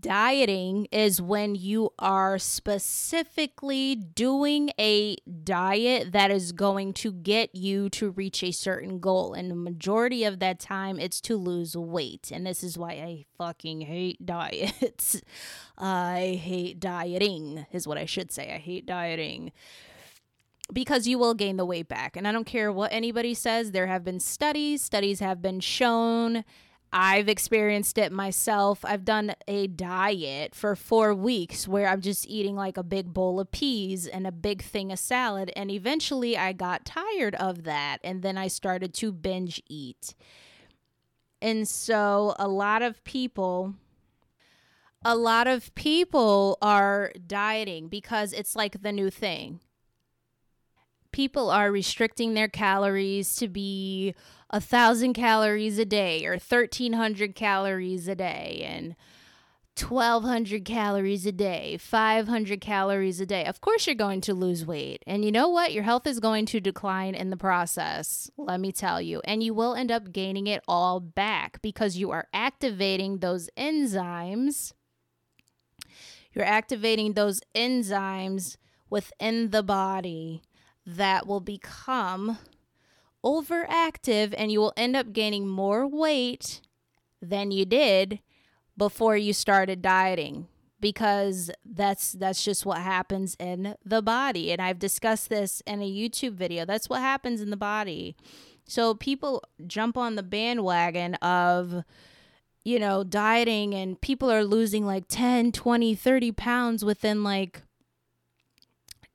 dieting 0.00 0.86
is 0.90 1.20
when 1.20 1.54
you 1.54 1.90
are 1.98 2.38
specifically 2.38 3.94
doing 3.94 4.70
a 4.78 5.16
diet 5.44 6.12
that 6.12 6.30
is 6.30 6.52
going 6.52 6.92
to 6.94 7.12
get 7.12 7.54
you 7.54 7.88
to 7.90 8.10
reach 8.10 8.42
a 8.42 8.50
certain 8.52 8.98
goal. 8.98 9.34
And 9.34 9.50
the 9.50 9.54
majority 9.54 10.24
of 10.24 10.38
that 10.40 10.58
time, 10.58 10.98
it's 10.98 11.20
to 11.22 11.36
lose 11.36 11.76
weight. 11.76 12.30
And 12.32 12.46
this 12.46 12.64
is 12.64 12.76
why 12.76 12.92
I 12.92 13.24
fucking 13.38 13.82
hate 13.82 14.24
diets. 14.26 15.20
I 15.78 16.40
hate 16.42 16.80
dieting, 16.80 17.66
is 17.72 17.86
what 17.86 17.98
I 17.98 18.04
should 18.04 18.32
say. 18.32 18.52
I 18.54 18.58
hate 18.58 18.86
dieting 18.86 19.52
because 20.72 21.06
you 21.06 21.18
will 21.18 21.34
gain 21.34 21.56
the 21.56 21.66
weight 21.66 21.88
back. 21.88 22.16
And 22.16 22.26
I 22.26 22.32
don't 22.32 22.46
care 22.46 22.72
what 22.72 22.92
anybody 22.92 23.34
says, 23.34 23.72
there 23.72 23.86
have 23.86 24.04
been 24.04 24.20
studies, 24.20 24.82
studies 24.82 25.20
have 25.20 25.42
been 25.42 25.60
shown 25.60 26.44
I've 26.92 27.28
experienced 27.28 27.96
it 27.96 28.12
myself. 28.12 28.84
I've 28.84 29.04
done 29.04 29.34
a 29.48 29.66
diet 29.66 30.54
for 30.54 30.76
four 30.76 31.14
weeks 31.14 31.66
where 31.66 31.88
I'm 31.88 32.02
just 32.02 32.28
eating 32.28 32.54
like 32.54 32.76
a 32.76 32.82
big 32.82 33.14
bowl 33.14 33.40
of 33.40 33.50
peas 33.50 34.06
and 34.06 34.26
a 34.26 34.32
big 34.32 34.62
thing 34.62 34.92
of 34.92 34.98
salad. 34.98 35.50
And 35.56 35.70
eventually 35.70 36.36
I 36.36 36.52
got 36.52 36.84
tired 36.84 37.34
of 37.36 37.64
that. 37.64 37.98
And 38.04 38.22
then 38.22 38.36
I 38.36 38.48
started 38.48 38.92
to 38.94 39.10
binge 39.10 39.62
eat. 39.70 40.14
And 41.40 41.66
so 41.66 42.34
a 42.38 42.46
lot 42.46 42.82
of 42.82 43.02
people. 43.04 43.74
A 45.04 45.16
lot 45.16 45.48
of 45.48 45.74
people 45.74 46.58
are 46.62 47.10
dieting 47.26 47.88
because 47.88 48.32
it's 48.32 48.54
like 48.54 48.82
the 48.82 48.92
new 48.92 49.10
thing. 49.10 49.58
People 51.10 51.50
are 51.50 51.72
restricting 51.72 52.34
their 52.34 52.46
calories 52.46 53.34
to 53.36 53.48
be 53.48 54.14
a 54.52 54.60
thousand 54.60 55.14
calories 55.14 55.78
a 55.78 55.84
day 55.84 56.26
or 56.26 56.32
1300 56.32 57.34
calories 57.34 58.06
a 58.06 58.14
day 58.14 58.62
and 58.66 58.94
1200 59.80 60.66
calories 60.66 61.24
a 61.24 61.32
day, 61.32 61.78
500 61.78 62.60
calories 62.60 63.20
a 63.20 63.26
day. 63.26 63.46
Of 63.46 63.62
course, 63.62 63.86
you're 63.86 63.96
going 63.96 64.20
to 64.22 64.34
lose 64.34 64.66
weight. 64.66 65.02
And 65.06 65.24
you 65.24 65.32
know 65.32 65.48
what? 65.48 65.72
Your 65.72 65.82
health 65.82 66.06
is 66.06 66.20
going 66.20 66.44
to 66.46 66.60
decline 66.60 67.14
in 67.14 67.30
the 67.30 67.38
process, 67.38 68.30
let 68.36 68.60
me 68.60 68.70
tell 68.70 69.00
you. 69.00 69.22
And 69.24 69.42
you 69.42 69.54
will 69.54 69.74
end 69.74 69.90
up 69.90 70.12
gaining 70.12 70.46
it 70.46 70.62
all 70.68 71.00
back 71.00 71.62
because 71.62 71.96
you 71.96 72.10
are 72.10 72.28
activating 72.34 73.18
those 73.18 73.48
enzymes. 73.56 74.74
You're 76.34 76.44
activating 76.44 77.14
those 77.14 77.40
enzymes 77.54 78.58
within 78.90 79.50
the 79.50 79.62
body 79.62 80.42
that 80.84 81.26
will 81.26 81.40
become 81.40 82.36
overactive 83.24 84.34
and 84.36 84.50
you 84.50 84.60
will 84.60 84.72
end 84.76 84.96
up 84.96 85.12
gaining 85.12 85.48
more 85.48 85.86
weight 85.86 86.60
than 87.20 87.50
you 87.50 87.64
did 87.64 88.20
before 88.76 89.16
you 89.16 89.32
started 89.32 89.80
dieting 89.82 90.48
because 90.80 91.50
that's 91.64 92.12
that's 92.12 92.44
just 92.44 92.66
what 92.66 92.78
happens 92.78 93.36
in 93.38 93.76
the 93.84 94.02
body. 94.02 94.50
And 94.50 94.60
I've 94.60 94.78
discussed 94.80 95.30
this 95.30 95.62
in 95.66 95.80
a 95.80 95.90
YouTube 95.90 96.34
video. 96.34 96.66
That's 96.66 96.90
what 96.90 97.00
happens 97.00 97.40
in 97.40 97.50
the 97.50 97.56
body. 97.56 98.16
So 98.66 98.94
people 98.94 99.42
jump 99.66 99.96
on 99.96 100.16
the 100.16 100.22
bandwagon 100.22 101.14
of 101.16 101.84
you 102.64 102.78
know 102.78 103.04
dieting 103.04 103.74
and 103.74 104.00
people 104.00 104.30
are 104.30 104.44
losing 104.44 104.84
like 104.84 105.04
10 105.08 105.52
20 105.52 105.94
30 105.94 106.32
pounds 106.32 106.84
within 106.84 107.24
like 107.24 107.62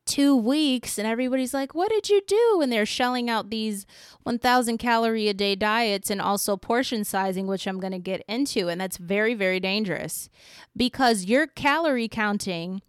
two 0.07 0.35
weeks 0.35 0.97
and 0.97 1.07
everybody's 1.07 1.53
like 1.53 1.75
what 1.75 1.89
did 1.89 2.09
you 2.09 2.21
do? 2.25 2.59
And 2.61 2.71
they're 2.71 2.85
shelling 2.85 3.29
out 3.29 3.49
these 3.49 3.85
1000 4.23 4.77
calorie 4.77 5.27
a 5.27 5.33
day 5.33 5.55
diets 5.55 6.09
and 6.09 6.21
also 6.21 6.57
portion 6.57 7.03
sizing 7.03 7.47
which 7.47 7.67
i'm 7.67 7.79
going 7.79 7.93
to 7.93 7.99
get 7.99 8.23
into 8.27 8.67
and 8.67 8.81
that's 8.81 8.97
very 8.97 9.33
very 9.33 9.59
dangerous 9.59 10.29
because 10.75 11.25
you're 11.25 11.47
calorie 11.47 12.09
counting 12.09 12.81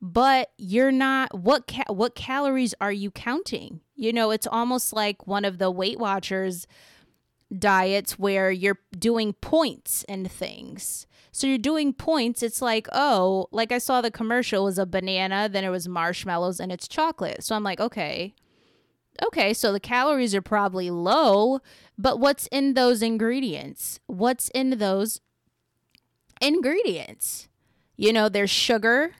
but 0.00 0.50
you're 0.56 0.92
not 0.92 1.38
what 1.38 1.66
ca- 1.66 1.92
what 1.92 2.14
calories 2.14 2.74
are 2.80 2.92
you 2.92 3.10
counting? 3.10 3.80
You 3.94 4.12
know 4.12 4.30
it's 4.30 4.46
almost 4.46 4.92
like 4.92 5.26
one 5.26 5.44
of 5.44 5.58
the 5.58 5.70
weight 5.70 5.98
watchers 5.98 6.66
diets 7.56 8.18
where 8.18 8.50
you're 8.50 8.78
doing 8.98 9.32
points 9.34 10.04
and 10.08 10.30
things 10.30 11.06
so 11.32 11.46
you're 11.46 11.58
doing 11.58 11.92
points. 11.92 12.42
It's 12.42 12.60
like, 12.60 12.88
oh, 12.92 13.46
like 13.52 13.72
I 13.72 13.78
saw 13.78 14.00
the 14.00 14.10
commercial 14.10 14.64
was 14.64 14.78
a 14.78 14.86
banana, 14.86 15.48
then 15.50 15.64
it 15.64 15.68
was 15.68 15.88
marshmallows 15.88 16.60
and 16.60 16.72
it's 16.72 16.88
chocolate. 16.88 17.44
So 17.44 17.54
I'm 17.54 17.62
like, 17.62 17.80
okay. 17.80 18.34
Okay, 19.22 19.52
so 19.52 19.72
the 19.72 19.80
calories 19.80 20.34
are 20.34 20.42
probably 20.42 20.90
low, 20.90 21.60
but 21.98 22.18
what's 22.18 22.46
in 22.48 22.74
those 22.74 23.02
ingredients? 23.02 24.00
What's 24.06 24.48
in 24.50 24.78
those 24.78 25.20
ingredients? 26.40 27.48
You 27.96 28.12
know, 28.12 28.28
there's 28.28 28.50
sugar, 28.50 29.12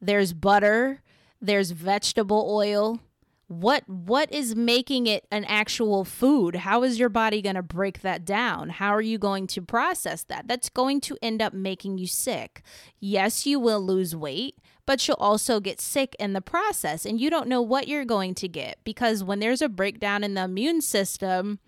there's 0.00 0.32
butter, 0.32 1.02
there's 1.40 1.70
vegetable 1.70 2.48
oil, 2.50 3.00
what 3.48 3.88
what 3.88 4.30
is 4.30 4.54
making 4.54 5.06
it 5.06 5.26
an 5.30 5.44
actual 5.46 6.04
food? 6.04 6.56
How 6.56 6.82
is 6.82 6.98
your 6.98 7.08
body 7.08 7.40
going 7.40 7.56
to 7.56 7.62
break 7.62 8.02
that 8.02 8.24
down? 8.24 8.68
How 8.68 8.94
are 8.94 9.00
you 9.00 9.18
going 9.18 9.46
to 9.48 9.62
process 9.62 10.22
that? 10.24 10.46
That's 10.46 10.68
going 10.68 11.00
to 11.02 11.16
end 11.22 11.40
up 11.40 11.54
making 11.54 11.98
you 11.98 12.06
sick. 12.06 12.62
Yes 13.00 13.46
you 13.46 13.58
will 13.58 13.80
lose 13.80 14.14
weight 14.14 14.56
but 14.84 15.06
you'll 15.06 15.18
also 15.20 15.60
get 15.60 15.82
sick 15.82 16.16
in 16.18 16.32
the 16.32 16.40
process 16.40 17.04
and 17.04 17.20
you 17.20 17.28
don't 17.28 17.48
know 17.48 17.60
what 17.60 17.88
you're 17.88 18.06
going 18.06 18.34
to 18.34 18.48
get 18.48 18.78
because 18.84 19.22
when 19.22 19.38
there's 19.38 19.60
a 19.60 19.68
breakdown 19.68 20.24
in 20.24 20.32
the 20.32 20.44
immune 20.44 20.80
system 20.80 21.58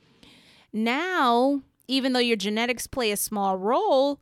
now 0.72 1.60
even 1.86 2.12
though 2.12 2.18
your 2.20 2.36
genetics 2.36 2.86
play 2.86 3.10
a 3.10 3.16
small 3.16 3.58
role 3.58 4.20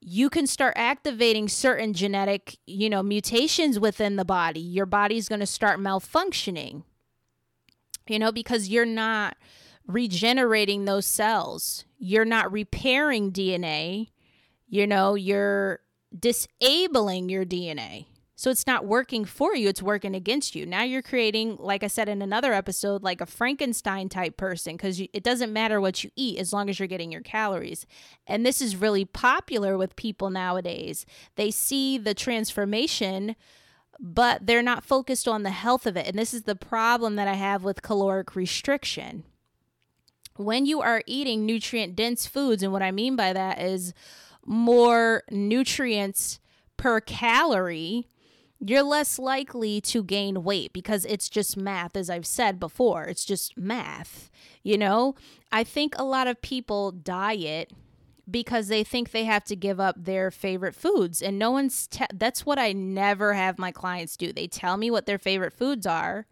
you 0.00 0.30
can 0.30 0.46
start 0.46 0.74
activating 0.76 1.48
certain 1.48 1.92
genetic, 1.92 2.56
you 2.66 2.88
know, 2.88 3.02
mutations 3.02 3.80
within 3.80 4.14
the 4.14 4.24
body. 4.24 4.60
Your 4.60 4.86
body's 4.86 5.28
going 5.28 5.40
to 5.40 5.46
start 5.46 5.80
malfunctioning 5.80 6.84
you 8.10 8.18
know, 8.18 8.32
because 8.32 8.68
you're 8.68 8.84
not 8.84 9.36
regenerating 9.86 10.84
those 10.84 11.06
cells. 11.06 11.84
You're 11.98 12.24
not 12.24 12.52
repairing 12.52 13.32
DNA. 13.32 14.08
You 14.68 14.86
know, 14.86 15.14
you're 15.14 15.80
disabling 16.18 17.28
your 17.28 17.44
DNA. 17.44 18.06
So 18.38 18.50
it's 18.50 18.68
not 18.68 18.86
working 18.86 19.24
for 19.24 19.56
you, 19.56 19.68
it's 19.68 19.82
working 19.82 20.14
against 20.14 20.54
you. 20.54 20.64
Now 20.64 20.84
you're 20.84 21.02
creating, 21.02 21.56
like 21.58 21.82
I 21.82 21.88
said 21.88 22.08
in 22.08 22.22
another 22.22 22.52
episode, 22.52 23.02
like 23.02 23.20
a 23.20 23.26
Frankenstein 23.26 24.08
type 24.08 24.36
person 24.36 24.76
because 24.76 25.00
it 25.00 25.24
doesn't 25.24 25.52
matter 25.52 25.80
what 25.80 26.04
you 26.04 26.12
eat 26.14 26.38
as 26.38 26.52
long 26.52 26.70
as 26.70 26.78
you're 26.78 26.86
getting 26.86 27.10
your 27.10 27.20
calories. 27.20 27.84
And 28.28 28.46
this 28.46 28.62
is 28.62 28.76
really 28.76 29.04
popular 29.04 29.76
with 29.76 29.96
people 29.96 30.30
nowadays. 30.30 31.04
They 31.34 31.50
see 31.50 31.98
the 31.98 32.14
transformation 32.14 33.34
but 33.98 34.46
they're 34.46 34.62
not 34.62 34.84
focused 34.84 35.26
on 35.26 35.42
the 35.42 35.50
health 35.50 35.86
of 35.86 35.96
it. 35.96 36.06
And 36.06 36.18
this 36.18 36.32
is 36.32 36.42
the 36.42 36.54
problem 36.54 37.16
that 37.16 37.28
I 37.28 37.34
have 37.34 37.64
with 37.64 37.82
caloric 37.82 38.36
restriction. 38.36 39.24
When 40.36 40.66
you 40.66 40.80
are 40.80 41.02
eating 41.06 41.44
nutrient 41.44 41.96
dense 41.96 42.26
foods, 42.26 42.62
and 42.62 42.72
what 42.72 42.82
I 42.82 42.92
mean 42.92 43.16
by 43.16 43.32
that 43.32 43.60
is 43.60 43.92
more 44.46 45.24
nutrients 45.30 46.38
per 46.76 47.00
calorie, 47.00 48.06
you're 48.60 48.82
less 48.82 49.18
likely 49.18 49.80
to 49.80 50.02
gain 50.02 50.44
weight 50.44 50.72
because 50.72 51.04
it's 51.04 51.28
just 51.28 51.56
math, 51.56 51.96
as 51.96 52.08
I've 52.08 52.26
said 52.26 52.60
before. 52.60 53.04
It's 53.04 53.24
just 53.24 53.56
math. 53.56 54.30
You 54.62 54.78
know, 54.78 55.16
I 55.50 55.64
think 55.64 55.94
a 55.96 56.04
lot 56.04 56.26
of 56.26 56.40
people 56.42 56.92
diet 56.92 57.72
because 58.30 58.68
they 58.68 58.84
think 58.84 59.10
they 59.10 59.24
have 59.24 59.44
to 59.44 59.56
give 59.56 59.80
up 59.80 59.96
their 59.98 60.30
favorite 60.30 60.74
foods 60.74 61.22
and 61.22 61.38
no 61.38 61.50
one's 61.50 61.86
te- 61.86 62.04
that's 62.14 62.44
what 62.44 62.58
I 62.58 62.72
never 62.72 63.34
have 63.34 63.58
my 63.58 63.72
clients 63.72 64.16
do. 64.16 64.32
They 64.32 64.46
tell 64.46 64.76
me 64.76 64.90
what 64.90 65.06
their 65.06 65.18
favorite 65.18 65.52
foods 65.52 65.86
are. 65.86 66.26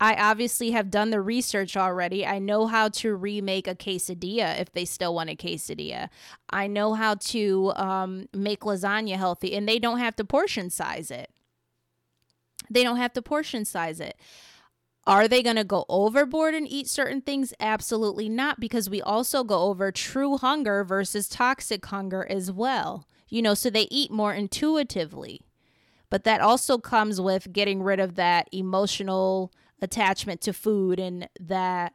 I 0.00 0.14
obviously 0.14 0.70
have 0.70 0.90
done 0.90 1.10
the 1.10 1.20
research 1.20 1.76
already. 1.76 2.24
I 2.24 2.38
know 2.38 2.66
how 2.68 2.88
to 2.88 3.16
remake 3.16 3.66
a 3.66 3.74
quesadilla 3.74 4.60
if 4.60 4.72
they 4.72 4.84
still 4.84 5.12
want 5.12 5.30
a 5.30 5.34
quesadilla. 5.34 6.08
I 6.50 6.68
know 6.68 6.94
how 6.94 7.14
to 7.14 7.72
um, 7.74 8.28
make 8.32 8.60
lasagna 8.60 9.16
healthy, 9.16 9.54
and 9.54 9.68
they 9.68 9.80
don't 9.80 9.98
have 9.98 10.14
to 10.16 10.24
portion 10.24 10.70
size 10.70 11.10
it. 11.10 11.30
They 12.70 12.84
don't 12.84 12.98
have 12.98 13.12
to 13.14 13.22
portion 13.22 13.64
size 13.64 13.98
it. 13.98 14.16
Are 15.08 15.26
they 15.26 15.42
going 15.42 15.56
to 15.56 15.64
go 15.64 15.86
overboard 15.88 16.54
and 16.54 16.68
eat 16.70 16.86
certain 16.86 17.22
things? 17.22 17.54
Absolutely 17.58 18.28
not, 18.28 18.60
because 18.60 18.90
we 18.90 19.00
also 19.00 19.42
go 19.42 19.62
over 19.62 19.90
true 19.90 20.36
hunger 20.36 20.84
versus 20.84 21.30
toxic 21.30 21.86
hunger 21.86 22.26
as 22.28 22.52
well. 22.52 23.06
You 23.30 23.40
know, 23.40 23.54
so 23.54 23.70
they 23.70 23.88
eat 23.90 24.10
more 24.10 24.34
intuitively. 24.34 25.40
But 26.10 26.24
that 26.24 26.42
also 26.42 26.76
comes 26.76 27.22
with 27.22 27.54
getting 27.54 27.82
rid 27.82 28.00
of 28.00 28.16
that 28.16 28.48
emotional 28.52 29.50
attachment 29.80 30.42
to 30.42 30.52
food 30.52 31.00
and 31.00 31.26
that 31.40 31.94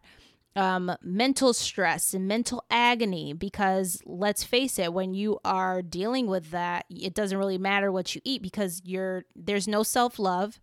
um, 0.56 0.92
mental 1.04 1.54
stress 1.54 2.16
and 2.16 2.28
mental 2.28 2.64
agony 2.72 3.34
because 3.34 4.02
let's 4.06 4.44
face 4.44 4.80
it 4.80 4.94
when 4.94 5.14
you 5.14 5.40
are 5.44 5.82
dealing 5.82 6.28
with 6.28 6.52
that 6.52 6.86
it 6.90 7.16
doesn't 7.16 7.38
really 7.40 7.58
matter 7.58 7.92
what 7.92 8.14
you 8.14 8.22
eat 8.24 8.44
because 8.44 8.80
you're 8.86 9.26
there's 9.36 9.68
no 9.68 9.82
self-love 9.82 10.60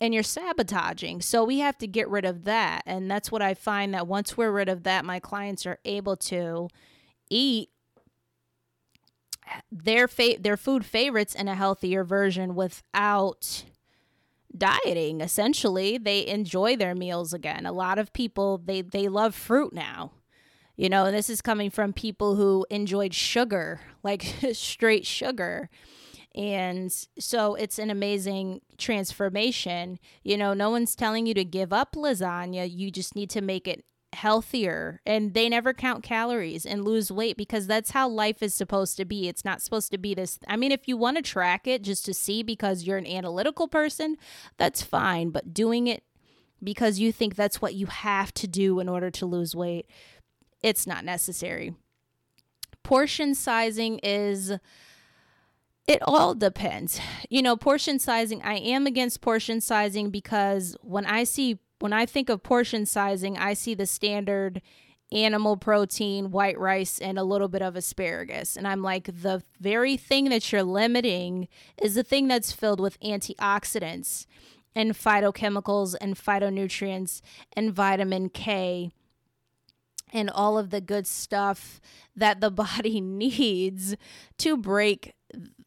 and 0.00 0.14
you're 0.14 0.22
sabotaging. 0.22 1.20
So 1.20 1.44
we 1.44 1.58
have 1.58 1.76
to 1.78 1.86
get 1.86 2.08
rid 2.08 2.24
of 2.24 2.44
that. 2.44 2.82
And 2.86 3.10
that's 3.10 3.30
what 3.30 3.42
i 3.42 3.54
find 3.54 3.92
that 3.94 4.06
once 4.06 4.36
we're 4.36 4.50
rid 4.50 4.68
of 4.68 4.84
that 4.84 5.04
my 5.04 5.20
clients 5.20 5.66
are 5.66 5.78
able 5.84 6.16
to 6.16 6.68
eat 7.28 7.70
their 9.70 10.08
fa- 10.08 10.38
their 10.38 10.56
food 10.56 10.84
favorites 10.84 11.34
in 11.34 11.48
a 11.48 11.54
healthier 11.54 12.04
version 12.04 12.54
without 12.54 13.64
dieting. 14.56 15.20
Essentially 15.20 15.98
they 15.98 16.26
enjoy 16.26 16.76
their 16.76 16.94
meals 16.94 17.32
again. 17.32 17.66
A 17.66 17.72
lot 17.72 17.98
of 17.98 18.12
people 18.12 18.58
they 18.58 18.82
they 18.82 19.08
love 19.08 19.34
fruit 19.34 19.72
now. 19.72 20.12
You 20.76 20.88
know 20.88 21.04
and 21.04 21.14
this 21.14 21.28
is 21.28 21.42
coming 21.42 21.70
from 21.70 21.92
people 21.92 22.36
who 22.36 22.64
enjoyed 22.70 23.12
sugar 23.12 23.80
like 24.02 24.22
straight 24.52 25.04
sugar 25.04 25.68
and 26.34 26.92
so 27.18 27.54
it's 27.54 27.78
an 27.78 27.90
amazing 27.90 28.60
transformation 28.78 29.98
you 30.22 30.36
know 30.36 30.54
no 30.54 30.70
one's 30.70 30.94
telling 30.94 31.26
you 31.26 31.34
to 31.34 31.44
give 31.44 31.72
up 31.72 31.94
lasagna 31.96 32.70
you 32.70 32.90
just 32.90 33.16
need 33.16 33.28
to 33.28 33.40
make 33.40 33.66
it 33.66 33.84
healthier 34.12 35.00
and 35.06 35.34
they 35.34 35.48
never 35.48 35.72
count 35.72 36.02
calories 36.02 36.66
and 36.66 36.84
lose 36.84 37.12
weight 37.12 37.36
because 37.36 37.66
that's 37.66 37.90
how 37.90 38.08
life 38.08 38.42
is 38.42 38.54
supposed 38.54 38.96
to 38.96 39.04
be. 39.04 39.28
It's 39.28 39.44
not 39.44 39.62
supposed 39.62 39.90
to 39.92 39.98
be 39.98 40.14
this. 40.14 40.38
I 40.48 40.56
mean, 40.56 40.72
if 40.72 40.88
you 40.88 40.96
want 40.96 41.16
to 41.16 41.22
track 41.22 41.66
it 41.66 41.82
just 41.82 42.04
to 42.06 42.14
see 42.14 42.42
because 42.42 42.84
you're 42.84 42.98
an 42.98 43.06
analytical 43.06 43.68
person, 43.68 44.16
that's 44.56 44.82
fine. 44.82 45.30
But 45.30 45.54
doing 45.54 45.86
it 45.86 46.02
because 46.62 46.98
you 46.98 47.12
think 47.12 47.36
that's 47.36 47.62
what 47.62 47.74
you 47.74 47.86
have 47.86 48.34
to 48.34 48.46
do 48.46 48.80
in 48.80 48.88
order 48.88 49.10
to 49.10 49.26
lose 49.26 49.54
weight, 49.54 49.86
it's 50.62 50.86
not 50.86 51.04
necessary. 51.04 51.74
Portion 52.82 53.34
sizing 53.34 53.98
is. 54.02 54.52
It 55.90 56.02
all 56.04 56.36
depends. 56.36 57.00
You 57.30 57.42
know, 57.42 57.56
portion 57.56 57.98
sizing, 57.98 58.40
I 58.42 58.58
am 58.58 58.86
against 58.86 59.20
portion 59.20 59.60
sizing 59.60 60.10
because 60.10 60.76
when 60.82 61.04
I 61.04 61.24
see 61.24 61.58
when 61.80 61.92
I 61.92 62.06
think 62.06 62.28
of 62.28 62.44
portion 62.44 62.86
sizing, 62.86 63.36
I 63.36 63.54
see 63.54 63.74
the 63.74 63.86
standard 63.86 64.62
animal 65.10 65.56
protein, 65.56 66.30
white 66.30 66.56
rice, 66.60 67.00
and 67.00 67.18
a 67.18 67.24
little 67.24 67.48
bit 67.48 67.60
of 67.60 67.74
asparagus. 67.74 68.56
And 68.56 68.68
I'm 68.68 68.82
like, 68.82 69.06
the 69.06 69.42
very 69.58 69.96
thing 69.96 70.28
that 70.28 70.52
you're 70.52 70.62
limiting 70.62 71.48
is 71.82 71.96
the 71.96 72.04
thing 72.04 72.28
that's 72.28 72.52
filled 72.52 72.78
with 72.78 73.00
antioxidants 73.00 74.26
and 74.76 74.92
phytochemicals 74.92 75.96
and 76.00 76.14
phytonutrients 76.14 77.20
and 77.54 77.74
vitamin 77.74 78.28
K 78.28 78.92
and 80.12 80.30
all 80.30 80.56
of 80.56 80.70
the 80.70 80.80
good 80.80 81.08
stuff 81.08 81.80
that 82.14 82.40
the 82.40 82.50
body 82.52 83.00
needs 83.00 83.96
to 84.38 84.56
break 84.56 85.14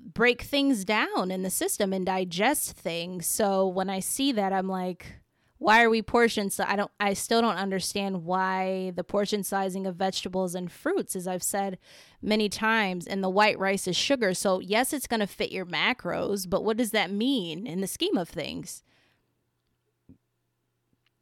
break 0.04 0.42
things 0.42 0.86
down 0.86 1.32
in 1.32 1.44
the 1.44 1.50
system 1.50 1.94
and 1.94 2.06
digest 2.06 2.72
things. 2.72 3.26
So 3.28 3.68
when 3.68 3.90
I 3.90 4.00
see 4.00 4.32
that 4.34 4.54
I'm 4.54 4.68
like 4.68 5.20
why 5.60 5.82
are 5.82 5.90
we 5.90 6.02
portion 6.02 6.50
so 6.50 6.66
i 6.68 6.76
don't 6.76 6.92
i 7.00 7.14
still 7.14 7.40
don't 7.40 7.56
understand 7.56 8.26
why 8.26 8.92
the 8.98 9.04
portion 9.04 9.46
sizing 9.46 9.88
of 9.88 9.96
vegetables 9.96 10.56
and 10.56 10.70
fruits 10.70 11.16
as 11.16 11.26
i've 11.26 11.44
said 11.44 11.78
many 12.24 12.48
times 12.48 13.06
and 13.06 13.24
the 13.24 13.30
white 13.30 13.60
rice 13.60 13.88
is 13.88 13.96
sugar. 13.96 14.34
So 14.34 14.60
yes 14.60 14.94
it's 14.94 15.08
going 15.08 15.20
to 15.20 15.28
fit 15.28 15.52
your 15.52 15.66
macros 15.66 16.50
but 16.50 16.64
what 16.64 16.78
does 16.78 16.92
that 16.92 17.12
mean 17.12 17.68
in 17.68 17.82
the 17.82 17.88
scheme 17.88 18.18
of 18.18 18.30
things? 18.30 18.82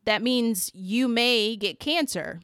That 0.06 0.22
means 0.22 0.72
you 0.74 1.08
may 1.08 1.56
get 1.56 1.80
cancer 1.80 2.40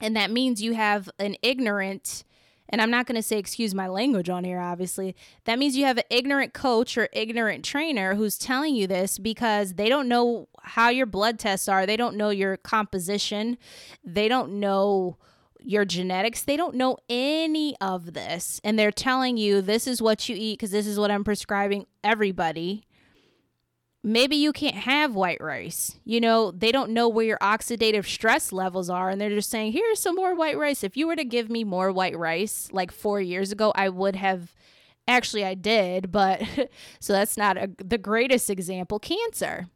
and 0.00 0.14
that 0.14 0.30
means 0.30 0.62
you 0.62 0.74
have 0.74 1.08
an 1.18 1.36
ignorant 1.42 2.22
and 2.68 2.80
I'm 2.80 2.90
not 2.90 3.06
going 3.06 3.16
to 3.16 3.22
say 3.22 3.38
excuse 3.38 3.74
my 3.74 3.88
language 3.88 4.28
on 4.28 4.44
here, 4.44 4.60
obviously. 4.60 5.14
That 5.44 5.58
means 5.58 5.76
you 5.76 5.84
have 5.84 5.98
an 5.98 6.04
ignorant 6.10 6.52
coach 6.52 6.98
or 6.98 7.08
ignorant 7.12 7.64
trainer 7.64 8.14
who's 8.14 8.38
telling 8.38 8.74
you 8.74 8.86
this 8.86 9.18
because 9.18 9.74
they 9.74 9.88
don't 9.88 10.08
know 10.08 10.48
how 10.62 10.88
your 10.88 11.06
blood 11.06 11.38
tests 11.38 11.68
are. 11.68 11.86
They 11.86 11.96
don't 11.96 12.16
know 12.16 12.30
your 12.30 12.56
composition. 12.56 13.58
They 14.04 14.28
don't 14.28 14.58
know 14.60 15.16
your 15.60 15.84
genetics. 15.84 16.42
They 16.42 16.56
don't 16.56 16.76
know 16.76 16.96
any 17.08 17.76
of 17.80 18.12
this. 18.14 18.60
And 18.62 18.78
they're 18.78 18.92
telling 18.92 19.36
you 19.36 19.60
this 19.60 19.86
is 19.86 20.00
what 20.00 20.28
you 20.28 20.36
eat 20.38 20.58
because 20.58 20.70
this 20.70 20.86
is 20.86 20.98
what 20.98 21.10
I'm 21.10 21.24
prescribing 21.24 21.86
everybody 22.04 22.86
maybe 24.06 24.36
you 24.36 24.52
can't 24.52 24.76
have 24.76 25.16
white 25.16 25.40
rice. 25.40 25.98
You 26.04 26.20
know, 26.20 26.52
they 26.52 26.70
don't 26.70 26.92
know 26.92 27.08
where 27.08 27.26
your 27.26 27.38
oxidative 27.38 28.04
stress 28.04 28.52
levels 28.52 28.88
are 28.88 29.10
and 29.10 29.20
they're 29.20 29.30
just 29.30 29.50
saying, 29.50 29.72
"Here's 29.72 29.98
some 29.98 30.14
more 30.14 30.34
white 30.34 30.56
rice." 30.56 30.84
If 30.84 30.96
you 30.96 31.08
were 31.08 31.16
to 31.16 31.24
give 31.24 31.50
me 31.50 31.64
more 31.64 31.90
white 31.90 32.16
rice 32.16 32.68
like 32.72 32.92
4 32.92 33.20
years 33.20 33.50
ago, 33.50 33.72
I 33.74 33.88
would 33.88 34.14
have 34.14 34.54
actually 35.08 35.44
I 35.44 35.54
did, 35.54 36.12
but 36.12 36.40
so 37.00 37.12
that's 37.12 37.36
not 37.36 37.56
a, 37.56 37.68
the 37.78 37.98
greatest 37.98 38.48
example. 38.48 39.00
Cancer. 39.00 39.66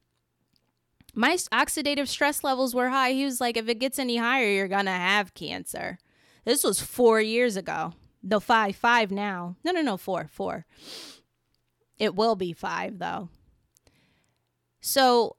My 1.13 1.35
oxidative 1.35 2.07
stress 2.07 2.45
levels 2.45 2.73
were 2.73 2.91
high. 2.91 3.13
He 3.13 3.25
was 3.25 3.41
like, 3.41 3.57
"If 3.57 3.69
it 3.69 3.81
gets 3.81 3.99
any 3.99 4.17
higher, 4.17 4.49
you're 4.49 4.69
going 4.69 4.85
to 4.85 4.93
have 4.93 5.35
cancer." 5.35 5.99
This 6.45 6.63
was 6.63 6.81
4 6.81 7.21
years 7.21 7.57
ago. 7.57 7.95
No, 8.23 8.39
5, 8.39 8.77
5 8.77 9.11
now. 9.11 9.57
No, 9.65 9.73
no, 9.73 9.83
no, 9.83 9.97
4, 9.97 10.29
4. 10.31 10.67
It 11.99 12.15
will 12.15 12.37
be 12.37 12.53
5 12.53 12.99
though 12.99 13.29
so 14.81 15.37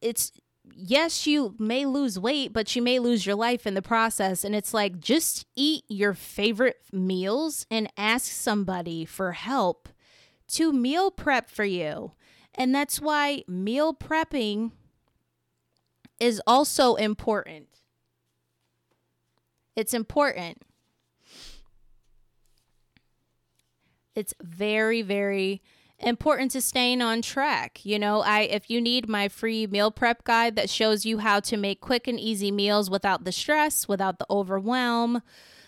it's 0.00 0.32
yes, 0.74 1.26
you 1.26 1.54
may 1.58 1.86
lose 1.86 2.18
weight, 2.18 2.52
but 2.52 2.74
you 2.74 2.82
may 2.82 2.98
lose 2.98 3.26
your 3.26 3.34
life 3.34 3.66
in 3.66 3.74
the 3.74 3.82
process. 3.82 4.44
And 4.44 4.54
it's 4.54 4.74
like 4.74 4.98
just 4.98 5.46
eat 5.54 5.84
your 5.88 6.14
favorite 6.14 6.78
meals 6.92 7.66
and 7.70 7.90
ask 7.96 8.30
somebody 8.30 9.04
for 9.04 9.32
help 9.32 9.88
to 10.48 10.72
meal 10.72 11.10
prep 11.10 11.50
for 11.50 11.64
you. 11.64 12.12
And 12.54 12.74
that's 12.74 13.00
why 13.00 13.44
meal 13.48 13.94
prepping 13.94 14.72
is 16.20 16.40
also 16.46 16.94
important. 16.94 17.66
It's 19.76 19.92
important. 19.92 20.62
It's 24.14 24.32
very, 24.40 25.02
very 25.02 25.60
important 26.04 26.50
to 26.52 26.60
staying 26.60 27.02
on 27.02 27.22
track. 27.22 27.84
You 27.84 27.98
know, 27.98 28.20
I 28.20 28.40
if 28.42 28.70
you 28.70 28.80
need 28.80 29.08
my 29.08 29.28
free 29.28 29.66
meal 29.66 29.90
prep 29.90 30.24
guide 30.24 30.56
that 30.56 30.70
shows 30.70 31.04
you 31.04 31.18
how 31.18 31.40
to 31.40 31.56
make 31.56 31.80
quick 31.80 32.06
and 32.06 32.18
easy 32.20 32.50
meals 32.50 32.90
without 32.90 33.24
the 33.24 33.32
stress, 33.32 33.88
without 33.88 34.18
the 34.18 34.26
overwhelm, 34.30 35.22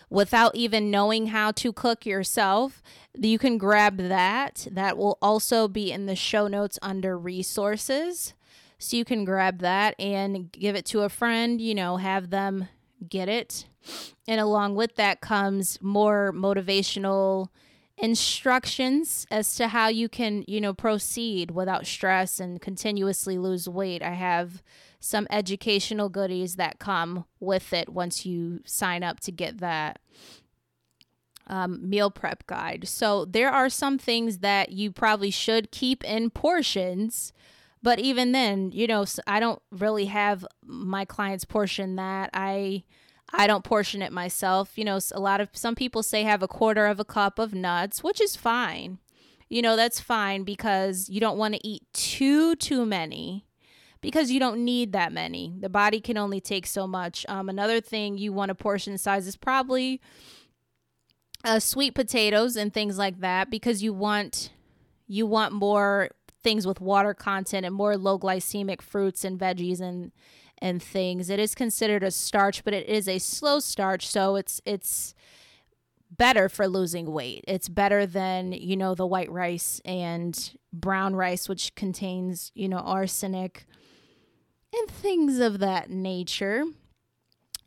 without 0.09 0.55
even 0.55 0.91
knowing 0.91 1.29
how 1.29 1.51
to 1.53 1.73
cook 1.73 2.07
yourself, 2.07 2.83
you 3.15 3.39
can 3.39 3.59
grab 3.59 3.97
that. 3.99 4.67
That 4.71 4.97
will 4.97 5.19
also 5.21 5.69
be 5.69 5.91
in 5.91 6.07
the 6.07 6.17
show 6.17 6.47
notes 6.47 6.79
under 6.83 7.19
resources. 7.19 8.35
So 8.79 8.97
you 8.97 9.05
can 9.05 9.25
grab 9.25 9.61
that 9.61 9.99
and 9.99 10.53
give 10.53 10.77
it 10.77 10.85
to 10.87 11.01
a 11.01 11.09
friend, 11.09 11.61
you 11.61 11.75
know, 11.75 11.97
have 11.97 12.31
them 12.31 12.69
get 13.09 13.29
it. 13.29 13.67
And 14.29 14.41
along 14.41 14.75
with 14.75 14.97
that 14.97 15.21
comes 15.21 15.79
more 15.81 16.33
motivational 16.35 17.49
instructions 17.99 19.27
as 19.31 19.57
to 19.57 19.69
how 19.69 19.89
you 19.89 20.09
can, 20.09 20.45
you 20.47 20.61
know, 20.61 20.75
proceed 20.75 21.51
without 21.51 21.87
stress 21.87 22.39
and 22.39 22.61
continuously 22.61 23.39
lose 23.39 23.69
weight. 23.69 24.03
I 24.03 24.13
have 24.13 24.63
some 25.01 25.27
educational 25.31 26.09
goodies 26.09 26.57
that 26.57 26.79
come 26.79 27.25
with 27.41 27.73
it 27.73 27.89
once 27.89 28.27
you 28.27 28.61
sign 28.65 29.03
up 29.03 29.21
to 29.21 29.33
get 29.33 29.59
that 29.59 29.99
um, 31.47 31.89
meal 31.89 32.11
prep 32.11 32.47
guide. 32.47 32.89
So 32.89 33.25
there 33.25 33.51
are 33.51 33.69
some 33.69 33.99
things 33.99 34.39
that 34.39 34.73
you 34.73 34.91
probably 34.91 35.31
should 35.31 35.71
keep 35.71 36.05
in 36.05 36.31
portions. 36.31 37.33
But 37.83 37.99
even 37.99 38.33
then, 38.33 38.73
you 38.73 38.87
know, 38.87 39.05
I 39.27 39.39
don't 39.39 39.63
really 39.71 40.07
have 40.07 40.45
my 40.65 41.05
clients 41.05 41.45
portion 41.45 41.97
that. 41.97 42.31
I 42.35 42.83
I 43.33 43.47
don't 43.47 43.65
portion 43.65 44.03
it 44.03 44.13
myself. 44.13 44.77
You 44.77 44.85
know, 44.85 44.99
a 45.13 45.21
lot 45.21 45.41
of 45.41 45.49
some 45.53 45.75
people 45.75 46.03
say 46.03 46.23
have 46.23 46.43
a 46.43 46.49
quarter 46.49 46.87
of 46.87 47.01
a 47.01 47.05
cup 47.05 47.39
of 47.39 47.55
nuts, 47.55 48.03
which 48.03 48.21
is 48.21 48.37
fine. 48.37 48.99
You 49.49 49.63
know, 49.63 49.77
that's 49.77 50.01
fine 50.01 50.43
because 50.43 51.09
you 51.09 51.21
don't 51.21 51.39
want 51.39 51.55
to 51.55 51.67
eat 51.67 51.83
too 51.93 52.57
too 52.57 52.85
many 52.85 53.47
because 54.01 54.31
you 54.31 54.39
don't 54.39 54.65
need 54.65 54.93
that 54.93 55.13
many. 55.13 55.57
The 55.61 55.69
body 55.69 56.01
can 56.01 56.17
only 56.17 56.41
take 56.41 56.67
so 56.67 56.87
much. 56.87 57.25
Um, 57.29 57.49
another 57.49 57.81
thing 57.81 58.19
you 58.19 58.33
want 58.33 58.51
a 58.51 58.55
portion 58.55 58.99
size 58.99 59.27
is 59.27 59.37
probably 59.37 60.01
uh, 61.45 61.61
sweet 61.61 61.95
potatoes 61.95 62.57
and 62.57 62.73
things 62.73 62.99
like 62.99 63.21
that 63.21 63.51
because 63.51 63.83
you 63.83 63.93
want 63.93 64.51
you 65.07 65.27
want 65.27 65.53
more 65.53 66.11
things 66.43 66.67
with 66.67 66.81
water 66.81 67.15
content 67.15 67.65
and 67.65 67.75
more 67.75 67.97
low 67.97 68.19
glycemic 68.19 68.81
fruits 68.81 69.25
and 69.25 69.39
veggies 69.39 69.81
and 69.81 70.13
and 70.59 70.83
things. 70.83 71.31
It 71.31 71.39
is 71.39 71.55
considered 71.55 72.03
a 72.03 72.11
starch, 72.11 72.65
but 72.65 72.75
it 72.75 72.89
is 72.89 73.09
a 73.09 73.19
slow 73.19 73.61
starch, 73.61 74.07
so 74.09 74.37
it's 74.37 74.61
it's 74.65 75.15
better 76.11 76.49
for 76.49 76.69
losing 76.69 77.13
weight. 77.13 77.45
It's 77.49 77.69
better 77.69 78.07
than, 78.07 78.53
you 78.53 78.77
know, 78.77 78.95
the 78.95 79.07
white 79.07 79.31
rice 79.31 79.81
and 79.85 80.57
brown 80.73 81.17
rice 81.17 81.49
which 81.49 81.75
contains, 81.75 82.53
you 82.55 82.69
know, 82.69 82.79
arsenic 82.79 83.67
and 84.73 84.91
things 84.91 85.41
of 85.41 85.59
that 85.59 85.91
nature. 85.91 86.65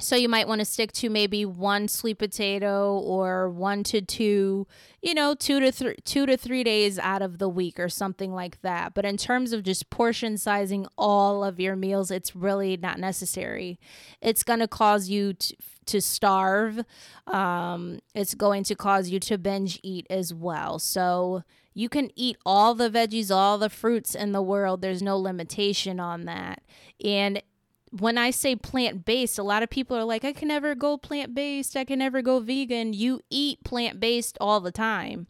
So 0.01 0.15
you 0.15 0.29
might 0.29 0.47
want 0.47 0.59
to 0.59 0.65
stick 0.65 0.93
to 0.93 1.09
maybe 1.09 1.45
one 1.45 1.89
sweet 1.89 2.19
potato 2.19 2.97
or 2.97 3.49
one 3.49 3.83
to 3.85 4.01
two, 4.01 4.65
you 5.01 5.13
know, 5.13 5.35
two 5.35 5.59
to 5.59 5.71
three, 5.71 5.95
two 6.05 6.25
to 6.25 6.37
three 6.37 6.63
days 6.63 6.97
out 6.97 7.21
of 7.21 7.37
the 7.37 7.49
week 7.49 7.79
or 7.79 7.89
something 7.89 8.33
like 8.33 8.61
that. 8.61 8.93
But 8.93 9.03
in 9.03 9.17
terms 9.17 9.51
of 9.51 9.63
just 9.63 9.89
portion 9.89 10.37
sizing 10.37 10.87
all 10.97 11.43
of 11.43 11.59
your 11.59 11.75
meals, 11.75 12.11
it's 12.11 12.35
really 12.35 12.77
not 12.77 12.97
necessary. 12.97 13.77
It's 14.21 14.43
going 14.43 14.59
to 14.59 14.67
cause 14.69 15.09
you 15.09 15.33
to, 15.33 15.55
to 15.87 16.01
starve. 16.01 16.79
Um, 17.27 17.99
it's 18.15 18.35
going 18.35 18.63
to 18.65 18.75
cause 18.75 19.09
you 19.09 19.19
to 19.19 19.37
binge 19.37 19.79
eat 19.83 20.07
as 20.09 20.33
well. 20.33 20.79
So 20.79 21.43
you 21.73 21.89
can 21.89 22.09
eat 22.15 22.37
all 22.45 22.73
the 22.73 22.89
veggies, 22.89 23.33
all 23.35 23.57
the 23.57 23.69
fruits 23.69 24.15
in 24.15 24.31
the 24.31 24.41
world. 24.41 24.81
There's 24.81 25.01
no 25.01 25.17
limitation 25.17 25.99
on 25.99 26.25
that. 26.25 26.61
And 27.03 27.41
when 27.91 28.17
I 28.17 28.31
say 28.31 28.55
plant 28.55 29.05
based, 29.05 29.39
a 29.39 29.43
lot 29.43 29.63
of 29.63 29.69
people 29.69 29.97
are 29.97 30.03
like, 30.03 30.23
I 30.23 30.33
can 30.33 30.47
never 30.47 30.75
go 30.75 30.97
plant 30.97 31.33
based. 31.33 31.75
I 31.75 31.85
can 31.85 31.99
never 31.99 32.21
go 32.21 32.39
vegan. 32.39 32.93
You 32.93 33.21
eat 33.29 33.63
plant 33.63 33.99
based 33.99 34.37
all 34.39 34.59
the 34.59 34.71
time. 34.71 35.27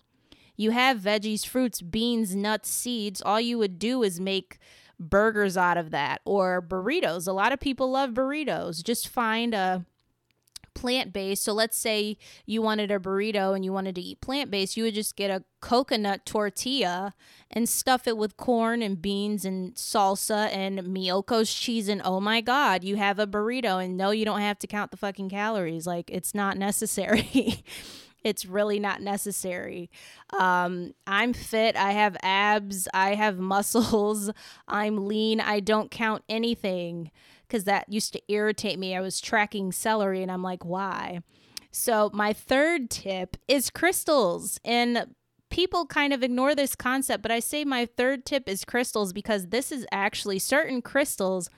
You 0.55 0.71
have 0.71 0.99
veggies, 0.99 1.45
fruits, 1.45 1.81
beans, 1.81 2.35
nuts, 2.35 2.69
seeds. 2.69 3.21
All 3.21 3.39
you 3.39 3.57
would 3.57 3.79
do 3.79 4.03
is 4.03 4.19
make 4.19 4.57
burgers 4.99 5.55
out 5.55 5.77
of 5.77 5.91
that 5.91 6.19
or 6.25 6.61
burritos. 6.61 7.27
A 7.27 7.31
lot 7.31 7.53
of 7.53 7.61
people 7.61 7.89
love 7.89 8.11
burritos. 8.11 8.83
Just 8.83 9.07
find 9.07 9.53
a 9.53 9.85
plant 10.73 11.13
based. 11.13 11.43
So 11.43 11.53
let's 11.53 11.77
say 11.77 12.17
you 12.45 12.61
wanted 12.61 12.91
a 12.91 12.99
burrito 12.99 13.55
and 13.55 13.63
you 13.63 13.73
wanted 13.73 13.95
to 13.95 14.01
eat 14.01 14.21
plant 14.21 14.51
based, 14.51 14.77
you 14.77 14.83
would 14.83 14.93
just 14.93 15.15
get 15.15 15.29
a 15.29 15.43
coconut 15.61 16.25
tortilla 16.25 17.13
and 17.51 17.67
stuff 17.67 18.07
it 18.07 18.17
with 18.17 18.37
corn 18.37 18.81
and 18.81 19.01
beans 19.01 19.45
and 19.45 19.75
salsa 19.75 20.49
and 20.53 20.79
Miyoko's 20.79 21.53
cheese. 21.53 21.89
And 21.89 22.01
oh 22.03 22.19
my 22.19 22.41
God, 22.41 22.83
you 22.83 22.95
have 22.95 23.19
a 23.19 23.27
burrito. 23.27 23.83
And 23.83 23.97
no, 23.97 24.11
you 24.11 24.25
don't 24.25 24.41
have 24.41 24.59
to 24.59 24.67
count 24.67 24.91
the 24.91 24.97
fucking 24.97 25.29
calories. 25.29 25.85
Like 25.85 26.09
it's 26.09 26.33
not 26.33 26.57
necessary. 26.57 27.63
it's 28.23 28.45
really 28.45 28.79
not 28.79 29.01
necessary. 29.01 29.89
Um, 30.37 30.93
I'm 31.07 31.33
fit. 31.33 31.75
I 31.75 31.91
have 31.91 32.17
abs. 32.21 32.87
I 32.93 33.15
have 33.15 33.37
muscles. 33.39 34.31
I'm 34.67 35.07
lean. 35.07 35.39
I 35.39 35.59
don't 35.59 35.91
count 35.91 36.23
anything 36.29 37.11
because 37.47 37.63
that 37.63 37.91
used 37.91 38.13
to 38.13 38.21
irritate 38.27 38.77
me. 38.77 38.95
I 38.95 39.01
was 39.01 39.19
tracking 39.19 39.71
celery 39.71 40.21
and 40.21 40.31
I'm 40.31 40.43
like, 40.43 40.63
why? 40.63 41.21
So, 41.71 42.09
my 42.13 42.33
third 42.33 42.89
tip 42.89 43.37
is 43.47 43.69
crystals. 43.69 44.59
And 44.65 45.15
people 45.49 45.85
kind 45.85 46.13
of 46.13 46.23
ignore 46.23 46.55
this 46.55 46.75
concept, 46.75 47.21
but 47.21 47.31
I 47.31 47.39
say 47.39 47.63
my 47.63 47.85
third 47.85 48.25
tip 48.25 48.47
is 48.47 48.65
crystals 48.65 49.13
because 49.13 49.47
this 49.47 49.71
is 49.71 49.85
actually 49.91 50.39
certain 50.39 50.81
crystals 50.81 51.49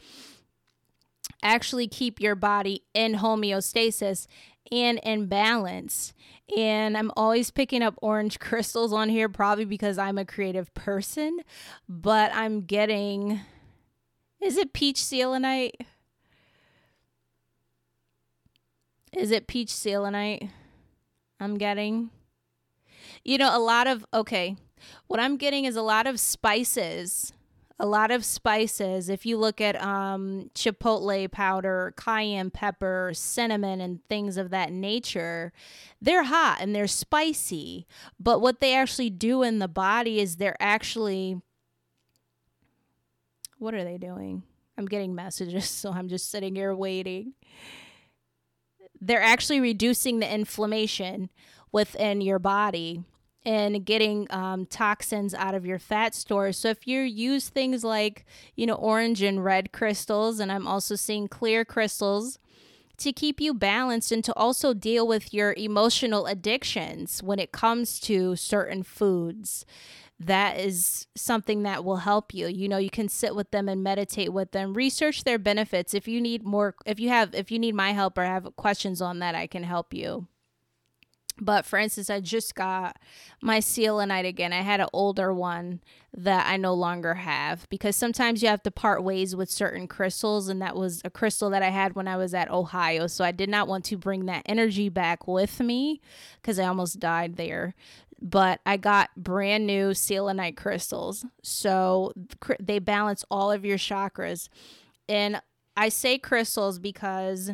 actually 1.44 1.88
keep 1.88 2.20
your 2.20 2.36
body 2.36 2.84
in 2.94 3.16
homeostasis 3.16 4.28
and 4.72 5.00
in 5.04 5.28
balance. 5.28 6.14
And 6.56 6.98
I'm 6.98 7.12
always 7.16 7.52
picking 7.52 7.82
up 7.82 7.96
orange 8.02 8.40
crystals 8.42 8.94
on 8.94 9.10
here, 9.10 9.30
probably 9.30 9.66
because 9.66 9.98
I'm 9.98 10.18
a 10.18 10.26
creative 10.26 10.74
person, 10.74 11.40
but 11.88 12.32
I'm 12.34 12.62
getting 12.62 13.42
is 14.42 14.58
it 14.58 14.74
peach 14.74 15.04
selenite? 15.04 15.76
Is 19.14 19.30
it 19.30 19.46
peach 19.46 19.70
selenite? 19.70 20.50
I'm 21.40 21.58
getting. 21.58 22.10
You 23.24 23.38
know, 23.38 23.56
a 23.56 23.60
lot 23.60 23.86
of 23.86 24.04
okay. 24.14 24.58
What 25.06 25.20
I'm 25.20 25.38
getting 25.38 25.66
is 25.66 25.76
a 25.76 25.84
lot 25.84 26.08
of 26.08 26.20
spices. 26.20 27.34
A 27.82 27.88
lot 27.88 28.12
of 28.12 28.24
spices. 28.24 29.10
If 29.10 29.26
you 29.26 29.38
look 29.38 29.60
at 29.60 29.82
um, 29.82 30.52
chipotle 30.54 31.32
powder, 31.32 31.96
cayenne 31.98 32.52
pepper, 32.52 33.12
cinnamon, 33.16 33.82
and 33.82 34.06
things 34.08 34.38
of 34.38 34.52
that 34.52 34.72
nature, 34.72 35.52
they're 36.00 36.26
hot 36.26 36.60
and 36.62 36.76
they're 36.76 36.86
spicy. 36.86 37.88
But 38.20 38.40
what 38.40 38.60
they 38.60 38.76
actually 38.76 39.10
do 39.10 39.42
in 39.42 39.58
the 39.58 39.68
body 39.68 40.20
is 40.20 40.36
they're 40.36 40.62
actually 40.62 41.42
what 43.58 43.76
are 43.76 43.84
they 43.84 44.00
doing? 44.00 44.42
I'm 44.76 44.88
getting 44.88 45.14
messages, 45.14 45.70
so 45.70 45.92
I'm 45.92 46.08
just 46.08 46.30
sitting 46.32 46.56
here 46.56 46.76
waiting. 46.76 47.34
They're 49.00 49.22
actually 49.22 49.60
reducing 49.60 50.20
the 50.20 50.32
inflammation 50.32 51.30
within 51.72 52.22
your 52.22 52.40
body 52.40 53.04
and 53.44 53.86
getting 53.86 54.28
um, 54.30 54.66
toxins 54.66 55.34
out 55.34 55.56
of 55.56 55.66
your 55.66 55.80
fat 55.80 56.14
stores. 56.14 56.58
So 56.58 56.70
if 56.70 56.88
you 56.88 57.02
use 57.02 57.50
things 57.50 57.84
like, 57.84 58.26
you 58.56 58.66
know, 58.66 58.76
orange 58.76 59.22
and 59.22 59.44
red 59.44 59.72
crystals, 59.72 60.40
and 60.40 60.52
I'm 60.52 60.68
also 60.68 60.96
seeing 60.96 61.28
clear 61.28 61.66
crystals 61.66 62.40
to 62.98 63.12
keep 63.12 63.42
you 63.42 63.54
balanced 63.54 64.12
and 64.12 64.24
to 64.24 64.34
also 64.36 64.74
deal 64.74 65.08
with 65.08 65.34
your 65.34 65.54
emotional 65.54 66.28
addictions 66.28 67.24
when 67.24 67.40
it 67.40 67.52
comes 67.52 68.00
to 68.02 68.36
certain 68.36 68.84
foods 68.84 69.66
that 70.26 70.60
is 70.60 71.08
something 71.16 71.64
that 71.64 71.84
will 71.84 71.98
help 71.98 72.34
you. 72.34 72.48
You 72.48 72.70
know, 72.70 72.78
you 72.78 72.92
can 72.92 73.10
sit 73.10 73.36
with 73.36 73.52
them 73.52 73.68
and 73.68 73.84
meditate 73.84 74.32
with 74.32 74.52
them, 74.52 74.74
research 74.74 75.24
their 75.24 75.40
benefits. 75.40 75.94
If 75.94 76.08
you 76.08 76.22
need 76.22 76.44
more, 76.44 76.76
if 76.86 77.00
you 77.00 77.10
have, 77.10 77.34
if 77.34 77.52
you 77.52 77.58
need 77.58 77.74
my 77.74 77.92
help 77.94 78.18
or 78.18 78.24
have 78.24 78.56
questions 78.56 79.02
on 79.02 79.20
that, 79.20 79.34
I 79.34 79.48
can 79.48 79.64
help 79.64 79.94
you. 79.94 80.28
But 81.44 81.66
for 81.66 81.80
instance, 81.80 82.12
I 82.12 82.20
just 82.20 82.54
got 82.54 82.98
my 83.42 83.60
selenite 83.60 84.26
again. 84.26 84.54
I 84.54 84.62
had 84.62 84.80
an 84.80 84.88
older 84.94 85.34
one 85.34 85.82
that 86.16 86.46
I 86.48 86.56
no 86.58 86.74
longer 86.76 87.16
have 87.16 87.68
because 87.70 87.96
sometimes 87.96 88.44
you 88.44 88.50
have 88.50 88.62
to 88.64 88.72
part 88.72 89.04
ways 89.04 89.36
with 89.36 89.50
certain 89.50 89.88
crystals, 89.88 90.48
and 90.48 90.62
that 90.62 90.76
was 90.76 91.02
a 91.04 91.10
crystal 91.10 91.50
that 91.50 91.64
I 91.64 91.70
had 91.70 91.96
when 91.96 92.08
I 92.08 92.16
was 92.16 92.36
at 92.36 92.52
Ohio. 92.52 93.08
So 93.08 93.26
I 93.26 93.32
did 93.32 93.50
not 93.50 93.68
want 93.68 93.86
to 93.86 93.98
bring 93.98 94.28
that 94.28 94.44
energy 94.46 94.88
back 94.88 95.28
with 95.28 95.60
me 95.60 96.00
because 96.36 96.60
I 96.60 96.68
almost 96.68 97.00
died 97.00 97.38
there 97.38 97.74
but 98.22 98.62
I 98.68 98.78
got 98.78 99.10
brand 99.18 99.66
new 99.66 99.96
selenite 99.96 100.56
crystals. 100.56 101.26
So 101.42 102.14
they 102.60 102.78
balance 102.78 103.26
all 103.32 103.52
of 103.52 103.66
your 103.66 103.80
chakras. 103.80 104.48
And 105.10 105.42
I 105.76 105.90
say 105.90 106.20
crystals 106.20 106.78
because 106.78 107.52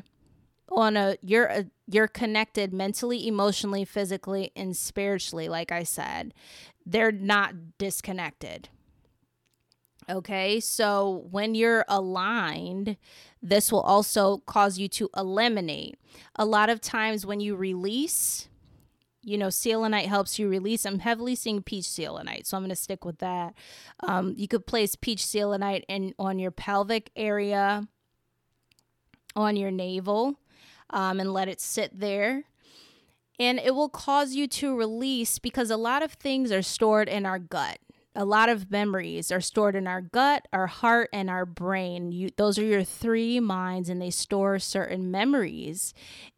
on 0.70 0.98
a 0.98 1.18
you're 1.22 1.46
a, 1.46 1.66
you're 1.88 2.08
connected 2.08 2.74
mentally, 2.74 3.28
emotionally, 3.28 3.86
physically 3.86 4.52
and 4.56 4.76
spiritually 4.76 5.50
like 5.50 5.72
I 5.72 5.84
said. 5.84 6.34
They're 6.86 7.12
not 7.12 7.78
disconnected. 7.78 8.70
Okay? 10.10 10.60
So 10.60 11.28
when 11.32 11.54
you're 11.54 11.84
aligned, 11.88 12.98
this 13.42 13.72
will 13.72 13.82
also 13.82 14.38
cause 14.40 14.78
you 14.78 14.88
to 14.90 15.10
eliminate. 15.16 15.98
A 16.36 16.46
lot 16.46 16.70
of 16.70 16.80
times 16.80 17.26
when 17.26 17.40
you 17.40 17.56
release 17.56 18.48
you 19.28 19.38
know, 19.38 19.50
selenite 19.50 20.08
helps 20.08 20.40
you 20.40 20.48
release. 20.48 20.86
I'm 20.86 21.00
heavily 21.00 21.36
seeing 21.36 21.62
peach 21.62 21.84
selenite, 21.84 22.48
so 22.48 22.56
I'm 22.56 22.64
going 22.64 22.70
to 22.70 22.78
stick 22.78 23.04
with 23.04 23.18
that. 23.18 23.56
Um, 24.00 24.34
you 24.38 24.48
could 24.48 24.66
place 24.66 24.96
peach 24.96 25.26
selenite 25.26 25.84
in 25.90 26.14
on 26.18 26.40
your 26.40 26.52
pelvic 26.52 27.12
area, 27.14 27.90
on 29.36 29.58
your 29.58 29.70
navel, 29.70 30.40
um, 30.90 31.20
and 31.20 31.34
let 31.34 31.48
it 31.48 31.62
sit 31.62 32.00
there. 32.00 32.44
And 33.40 33.60
it 33.60 33.76
will 33.76 33.90
cause 33.90 34.34
you 34.34 34.48
to 34.48 34.76
release 34.76 35.38
because 35.38 35.70
a 35.70 35.78
lot 35.78 36.02
of 36.02 36.14
things 36.14 36.52
are 36.52 36.64
stored 36.64 37.08
in 37.08 37.26
our 37.26 37.40
gut 37.40 37.78
a 38.18 38.26
lot 38.26 38.50
of 38.50 38.72
memories 38.72 39.32
are 39.32 39.40
stored 39.40 39.76
in 39.76 39.86
our 39.86 40.02
gut, 40.02 40.48
our 40.52 40.66
heart, 40.66 41.08
and 41.14 41.30
our 41.30 41.46
brain. 41.46 42.12
You, 42.12 42.32
those 42.36 42.58
are 42.58 42.64
your 42.64 42.84
three 42.84 43.40
minds, 43.40 43.90
and 43.90 44.02
they 44.02 44.10
store 44.10 44.58
certain 44.58 45.12
memories. 45.12 45.94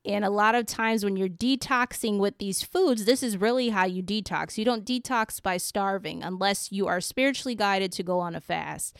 And 0.05 0.25
a 0.25 0.29
lot 0.29 0.55
of 0.55 0.65
times, 0.65 1.05
when 1.05 1.15
you're 1.15 1.29
detoxing 1.29 2.19
with 2.19 2.37
these 2.37 2.61
foods, 2.61 3.05
this 3.05 3.23
is 3.23 3.37
really 3.37 3.69
how 3.69 3.85
you 3.85 4.03
detox. 4.03 4.57
You 4.57 4.65
don't 4.65 4.85
detox 4.85 5.41
by 5.41 5.55
starving 5.55 6.21
unless 6.21 6.69
you 6.69 6.85
are 6.87 6.99
spiritually 6.99 7.55
guided 7.55 7.93
to 7.93 8.03
go 8.03 8.19
on 8.19 8.35
a 8.35 8.41
fast. 8.41 8.97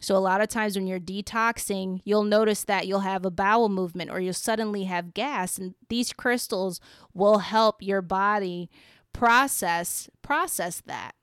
So, 0.00 0.16
a 0.16 0.18
lot 0.18 0.40
of 0.40 0.48
times 0.48 0.76
when 0.76 0.86
you're 0.86 1.00
detoxing, 1.00 2.00
you'll 2.04 2.24
notice 2.24 2.64
that 2.64 2.86
you'll 2.86 3.00
have 3.00 3.24
a 3.24 3.30
bowel 3.30 3.68
movement 3.68 4.10
or 4.10 4.20
you'll 4.20 4.34
suddenly 4.34 4.84
have 4.84 5.14
gas. 5.14 5.58
And 5.58 5.74
these 5.88 6.12
crystals 6.12 6.80
will 7.14 7.38
help 7.38 7.82
your 7.82 8.02
body 8.02 8.70
process 9.12 10.10
process 10.20 10.82
that 10.84 11.14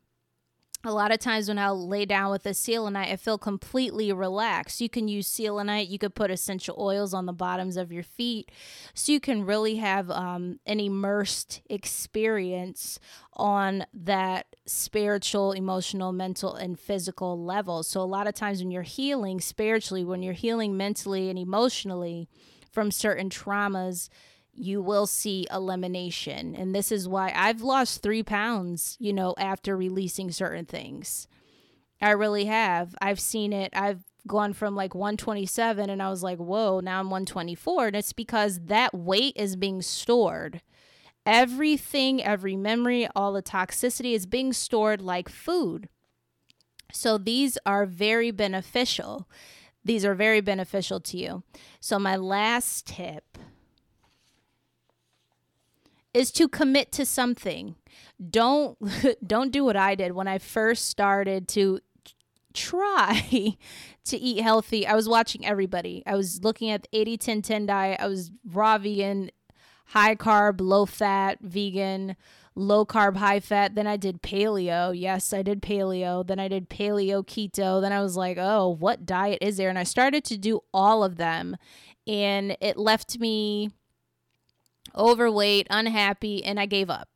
a 0.85 0.91
lot 0.91 1.11
of 1.11 1.19
times 1.19 1.47
when 1.47 1.57
I'll 1.57 1.87
lay 1.87 2.05
down 2.05 2.31
with 2.31 2.45
a 2.45 2.53
selenite, 2.53 3.09
I 3.09 3.15
feel 3.15 3.37
completely 3.37 4.11
relaxed. 4.11 4.81
You 4.81 4.89
can 4.89 5.07
use 5.07 5.27
selenite. 5.27 5.87
You 5.87 5.97
could 5.97 6.15
put 6.15 6.31
essential 6.31 6.75
oils 6.77 7.13
on 7.13 7.25
the 7.25 7.33
bottoms 7.33 7.77
of 7.77 7.91
your 7.91 8.03
feet, 8.03 8.51
so 8.93 9.11
you 9.11 9.19
can 9.19 9.45
really 9.45 9.77
have 9.77 10.11
um, 10.11 10.59
an 10.65 10.79
immersed 10.79 11.61
experience 11.69 12.99
on 13.33 13.85
that 13.93 14.47
spiritual, 14.65 15.51
emotional, 15.53 16.11
mental, 16.11 16.55
and 16.55 16.79
physical 16.79 17.43
level. 17.43 17.83
So 17.83 18.01
a 18.01 18.03
lot 18.03 18.27
of 18.27 18.33
times 18.33 18.59
when 18.59 18.71
you're 18.71 18.83
healing 18.83 19.41
spiritually, 19.41 20.03
when 20.03 20.21
you're 20.21 20.33
healing 20.33 20.77
mentally 20.77 21.29
and 21.29 21.39
emotionally 21.39 22.27
from 22.71 22.91
certain 22.91 23.29
traumas, 23.29 24.09
you 24.55 24.81
will 24.81 25.07
see 25.07 25.47
elimination. 25.51 26.55
And 26.55 26.73
this 26.73 26.91
is 26.91 27.07
why 27.07 27.31
I've 27.35 27.61
lost 27.61 28.01
three 28.01 28.23
pounds, 28.23 28.95
you 28.99 29.13
know, 29.13 29.33
after 29.37 29.75
releasing 29.75 30.31
certain 30.31 30.65
things. 30.65 31.27
I 32.01 32.11
really 32.11 32.45
have. 32.45 32.95
I've 33.01 33.19
seen 33.19 33.53
it. 33.53 33.71
I've 33.73 34.03
gone 34.27 34.53
from 34.53 34.75
like 34.75 34.93
127 34.93 35.89
and 35.89 36.01
I 36.01 36.09
was 36.09 36.23
like, 36.23 36.37
whoa, 36.37 36.79
now 36.79 36.99
I'm 36.99 37.09
124. 37.09 37.87
And 37.87 37.95
it's 37.95 38.13
because 38.13 38.59
that 38.65 38.93
weight 38.93 39.33
is 39.35 39.55
being 39.55 39.81
stored. 39.81 40.61
Everything, 41.25 42.21
every 42.23 42.55
memory, 42.55 43.07
all 43.15 43.33
the 43.33 43.41
toxicity 43.41 44.13
is 44.13 44.25
being 44.25 44.53
stored 44.53 45.01
like 45.01 45.29
food. 45.29 45.87
So 46.91 47.17
these 47.17 47.57
are 47.65 47.85
very 47.85 48.31
beneficial. 48.31 49.27
These 49.85 50.05
are 50.05 50.15
very 50.15 50.41
beneficial 50.41 50.99
to 51.01 51.17
you. 51.17 51.43
So, 51.79 51.99
my 51.99 52.15
last 52.15 52.87
tip 52.87 53.32
is 56.13 56.31
to 56.31 56.47
commit 56.47 56.91
to 56.93 57.05
something. 57.05 57.75
Don't 58.29 58.77
don't 59.25 59.51
do 59.51 59.63
what 59.63 59.75
I 59.75 59.95
did 59.95 60.13
when 60.13 60.27
I 60.27 60.37
first 60.37 60.87
started 60.89 61.47
to 61.49 61.79
try 62.53 63.57
to 64.05 64.17
eat 64.17 64.41
healthy. 64.41 64.85
I 64.85 64.95
was 64.95 65.09
watching 65.09 65.45
everybody. 65.45 66.03
I 66.05 66.15
was 66.15 66.43
looking 66.43 66.69
at 66.69 66.83
the 66.83 66.99
80 66.99 67.17
10 67.17 67.41
10 67.41 67.65
diet. 67.65 67.99
I 67.99 68.07
was 68.07 68.31
raw 68.45 68.77
vegan, 68.77 69.31
high 69.87 70.15
carb, 70.15 70.61
low 70.61 70.85
fat, 70.85 71.39
vegan, 71.41 72.15
low 72.55 72.85
carb, 72.85 73.17
high 73.17 73.39
fat. 73.39 73.75
Then 73.75 73.87
I 73.87 73.97
did 73.97 74.21
paleo. 74.21 74.97
Yes, 74.97 75.33
I 75.33 75.41
did 75.41 75.61
paleo. 75.61 76.25
Then 76.25 76.39
I 76.39 76.47
did 76.47 76.69
paleo 76.69 77.25
keto. 77.25 77.81
Then 77.81 77.91
I 77.91 78.01
was 78.01 78.15
like, 78.15 78.37
"Oh, 78.39 78.69
what 78.69 79.05
diet 79.05 79.39
is 79.41 79.57
there?" 79.57 79.69
And 79.69 79.79
I 79.79 79.83
started 79.83 80.23
to 80.25 80.37
do 80.37 80.61
all 80.73 81.03
of 81.03 81.17
them. 81.17 81.57
And 82.05 82.57
it 82.59 82.77
left 82.77 83.19
me 83.19 83.71
overweight, 84.95 85.67
unhappy, 85.69 86.43
and 86.43 86.59
I 86.59 86.65
gave 86.65 86.89
up. 86.89 87.09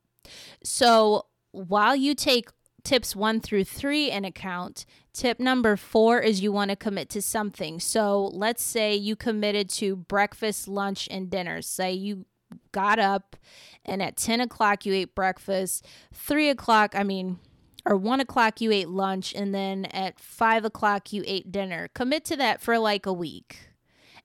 So 0.62 1.26
while 1.52 1.96
you 1.96 2.14
take 2.14 2.50
tips 2.84 3.14
one 3.14 3.40
through 3.40 3.64
three 3.64 4.10
in 4.10 4.24
account, 4.24 4.84
tip 5.12 5.38
number 5.38 5.76
four 5.76 6.20
is 6.20 6.40
you 6.40 6.52
want 6.52 6.70
to 6.70 6.76
commit 6.76 7.08
to 7.10 7.22
something. 7.22 7.80
So 7.80 8.26
let's 8.32 8.62
say 8.62 8.94
you 8.94 9.16
committed 9.16 9.68
to 9.70 9.96
breakfast, 9.96 10.68
lunch, 10.68 11.08
and 11.10 11.30
dinner. 11.30 11.62
Say 11.62 11.92
you 11.92 12.26
got 12.72 12.98
up 12.98 13.36
and 13.84 14.02
at 14.02 14.16
10 14.16 14.40
o'clock 14.40 14.86
you 14.86 14.94
ate 14.94 15.14
breakfast, 15.14 15.86
three 16.12 16.48
o'clock, 16.48 16.94
I 16.94 17.02
mean, 17.02 17.38
or 17.84 17.96
one 17.96 18.20
o'clock 18.20 18.60
you 18.60 18.70
ate 18.70 18.88
lunch, 18.88 19.34
and 19.34 19.54
then 19.54 19.86
at 19.86 20.20
five 20.20 20.64
o'clock 20.64 21.12
you 21.12 21.22
ate 21.26 21.50
dinner. 21.50 21.88
Commit 21.94 22.24
to 22.26 22.36
that 22.36 22.60
for 22.60 22.78
like 22.78 23.06
a 23.06 23.12
week 23.12 23.67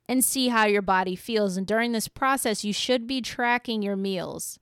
and 0.08 0.24
see 0.24 0.50
how 0.50 0.66
your 0.66 0.82
body 0.82 1.16
feels. 1.16 1.58
And 1.58 1.66
during 1.66 1.92
this 1.92 2.08
process, 2.08 2.64
you 2.64 2.74
should 2.74 3.08
be 3.08 3.22
tracking 3.22 3.82
your 3.82 3.96
meals. 3.96 4.60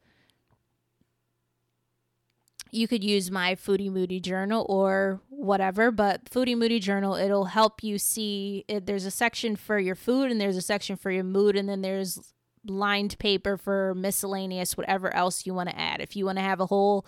You 2.73 2.87
could 2.87 3.03
use 3.03 3.29
my 3.29 3.55
Foodie 3.55 3.91
Moody 3.91 4.21
journal 4.21 4.65
or 4.69 5.19
whatever, 5.29 5.91
but 5.91 6.25
Foodie 6.25 6.57
Moody 6.57 6.79
journal, 6.79 7.15
it'll 7.15 7.45
help 7.45 7.83
you 7.83 7.97
see 7.97 8.63
it, 8.69 8.85
there's 8.85 9.05
a 9.05 9.11
section 9.11 9.57
for 9.57 9.77
your 9.77 9.95
food 9.95 10.31
and 10.31 10.39
there's 10.39 10.55
a 10.55 10.61
section 10.61 10.95
for 10.95 11.11
your 11.11 11.25
mood, 11.25 11.57
and 11.57 11.67
then 11.67 11.81
there's 11.81 12.33
lined 12.66 13.18
paper 13.20 13.57
for 13.57 13.93
miscellaneous, 13.95 14.78
whatever 14.78 15.14
else 15.16 15.45
you 15.45 15.53
want 15.53 15.70
to 15.70 15.80
add. 15.80 16.01
If 16.01 16.16
you 16.16 16.26
want 16.26 16.38
to 16.38 16.43
have 16.43 16.59
a 16.59 16.66
whole 16.66 17.05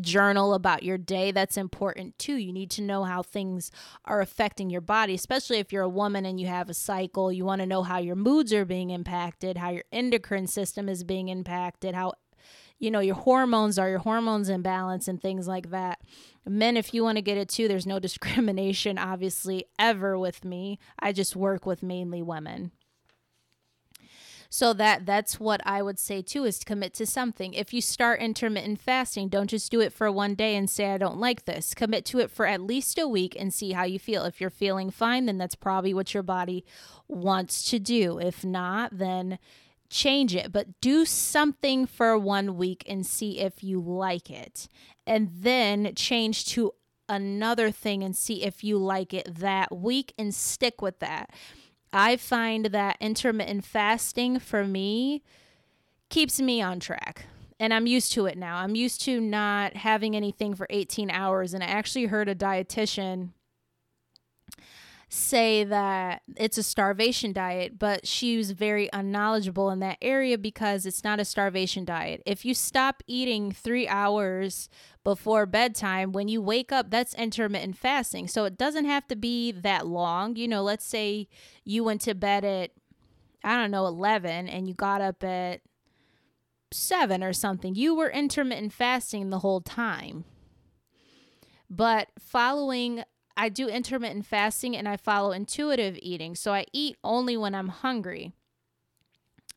journal 0.00 0.54
about 0.54 0.82
your 0.82 0.98
day, 0.98 1.30
that's 1.30 1.56
important 1.56 2.18
too. 2.18 2.36
You 2.36 2.52
need 2.52 2.70
to 2.72 2.82
know 2.82 3.04
how 3.04 3.22
things 3.22 3.70
are 4.04 4.20
affecting 4.20 4.70
your 4.70 4.80
body, 4.80 5.14
especially 5.14 5.58
if 5.58 5.72
you're 5.72 5.82
a 5.82 5.88
woman 5.88 6.24
and 6.24 6.40
you 6.40 6.46
have 6.46 6.70
a 6.70 6.74
cycle. 6.74 7.32
You 7.32 7.44
want 7.44 7.60
to 7.60 7.66
know 7.66 7.82
how 7.82 7.98
your 7.98 8.16
moods 8.16 8.52
are 8.52 8.64
being 8.64 8.90
impacted, 8.90 9.58
how 9.58 9.70
your 9.70 9.84
endocrine 9.92 10.46
system 10.46 10.88
is 10.88 11.04
being 11.04 11.28
impacted, 11.28 11.94
how 11.94 12.14
you 12.78 12.90
know 12.90 13.00
your 13.00 13.14
hormones 13.14 13.78
are 13.78 13.88
your 13.88 14.00
hormones 14.00 14.48
in 14.48 14.60
balance 14.60 15.06
and 15.08 15.22
things 15.22 15.46
like 15.46 15.70
that 15.70 16.00
men 16.44 16.76
if 16.76 16.92
you 16.92 17.02
want 17.02 17.16
to 17.16 17.22
get 17.22 17.38
it 17.38 17.48
too 17.48 17.68
there's 17.68 17.86
no 17.86 17.98
discrimination 18.00 18.98
obviously 18.98 19.64
ever 19.78 20.18
with 20.18 20.44
me 20.44 20.78
i 20.98 21.12
just 21.12 21.36
work 21.36 21.64
with 21.64 21.82
mainly 21.82 22.20
women 22.20 22.72
so 24.54 24.72
that 24.72 25.04
that's 25.04 25.40
what 25.40 25.60
I 25.66 25.82
would 25.82 25.98
say 25.98 26.22
too 26.22 26.44
is 26.44 26.60
to 26.60 26.64
commit 26.64 26.94
to 26.94 27.06
something. 27.06 27.54
If 27.54 27.74
you 27.74 27.80
start 27.80 28.20
intermittent 28.20 28.80
fasting, 28.80 29.26
don't 29.26 29.50
just 29.50 29.68
do 29.68 29.80
it 29.80 29.92
for 29.92 30.12
one 30.12 30.36
day 30.36 30.54
and 30.54 30.70
say 30.70 30.92
I 30.92 30.96
don't 30.96 31.18
like 31.18 31.44
this. 31.44 31.74
Commit 31.74 32.04
to 32.04 32.20
it 32.20 32.30
for 32.30 32.46
at 32.46 32.60
least 32.60 32.96
a 32.96 33.08
week 33.08 33.36
and 33.36 33.52
see 33.52 33.72
how 33.72 33.82
you 33.82 33.98
feel. 33.98 34.22
If 34.22 34.40
you're 34.40 34.50
feeling 34.50 34.92
fine, 34.92 35.26
then 35.26 35.38
that's 35.38 35.56
probably 35.56 35.92
what 35.92 36.14
your 36.14 36.22
body 36.22 36.64
wants 37.08 37.68
to 37.70 37.80
do. 37.80 38.20
If 38.20 38.44
not, 38.44 38.96
then 38.96 39.40
change 39.90 40.36
it, 40.36 40.52
but 40.52 40.80
do 40.80 41.04
something 41.04 41.84
for 41.84 42.16
one 42.16 42.56
week 42.56 42.84
and 42.88 43.04
see 43.04 43.40
if 43.40 43.64
you 43.64 43.80
like 43.80 44.30
it. 44.30 44.68
And 45.04 45.30
then 45.34 45.96
change 45.96 46.46
to 46.50 46.74
another 47.08 47.72
thing 47.72 48.04
and 48.04 48.14
see 48.14 48.44
if 48.44 48.62
you 48.62 48.78
like 48.78 49.12
it 49.12 49.34
that 49.34 49.76
week 49.76 50.14
and 50.16 50.32
stick 50.32 50.80
with 50.80 51.00
that. 51.00 51.30
I 51.94 52.16
find 52.16 52.66
that 52.66 52.96
intermittent 53.00 53.64
fasting 53.64 54.40
for 54.40 54.64
me 54.64 55.22
keeps 56.08 56.40
me 56.40 56.60
on 56.60 56.80
track. 56.80 57.26
And 57.60 57.72
I'm 57.72 57.86
used 57.86 58.12
to 58.14 58.26
it 58.26 58.36
now. 58.36 58.56
I'm 58.56 58.74
used 58.74 59.00
to 59.02 59.20
not 59.20 59.76
having 59.76 60.16
anything 60.16 60.56
for 60.56 60.66
18 60.70 61.08
hours. 61.08 61.54
And 61.54 61.62
I 61.62 61.68
actually 61.68 62.06
heard 62.06 62.28
a 62.28 62.34
dietitian 62.34 63.30
say 65.14 65.64
that 65.64 66.22
it's 66.36 66.58
a 66.58 66.62
starvation 66.62 67.32
diet, 67.32 67.78
but 67.78 68.06
she 68.06 68.36
was 68.36 68.50
very 68.50 68.88
unknowledgeable 68.92 69.70
in 69.70 69.78
that 69.78 69.98
area 70.02 70.36
because 70.36 70.84
it's 70.84 71.04
not 71.04 71.20
a 71.20 71.24
starvation 71.24 71.84
diet. 71.84 72.22
If 72.26 72.44
you 72.44 72.52
stop 72.52 73.02
eating 73.06 73.52
three 73.52 73.86
hours 73.86 74.68
before 75.04 75.46
bedtime, 75.46 76.12
when 76.12 76.28
you 76.28 76.42
wake 76.42 76.72
up, 76.72 76.90
that's 76.90 77.14
intermittent 77.14 77.78
fasting. 77.78 78.28
So 78.28 78.44
it 78.44 78.58
doesn't 78.58 78.86
have 78.86 79.06
to 79.08 79.16
be 79.16 79.52
that 79.52 79.86
long. 79.86 80.36
You 80.36 80.48
know, 80.48 80.62
let's 80.62 80.84
say 80.84 81.28
you 81.64 81.84
went 81.84 82.00
to 82.02 82.14
bed 82.14 82.44
at, 82.44 82.72
I 83.44 83.56
don't 83.56 83.70
know, 83.70 83.86
11 83.86 84.48
and 84.48 84.66
you 84.66 84.74
got 84.74 85.00
up 85.00 85.22
at 85.22 85.60
seven 86.72 87.22
or 87.22 87.32
something. 87.32 87.74
You 87.74 87.94
were 87.94 88.10
intermittent 88.10 88.72
fasting 88.72 89.30
the 89.30 89.38
whole 89.38 89.60
time. 89.60 90.24
But 91.70 92.08
following 92.18 93.04
I 93.36 93.48
do 93.48 93.68
intermittent 93.68 94.26
fasting 94.26 94.76
and 94.76 94.88
I 94.88 94.96
follow 94.96 95.32
intuitive 95.32 95.98
eating. 96.00 96.34
So 96.34 96.52
I 96.52 96.66
eat 96.72 96.96
only 97.02 97.36
when 97.36 97.54
I'm 97.54 97.68
hungry. 97.68 98.32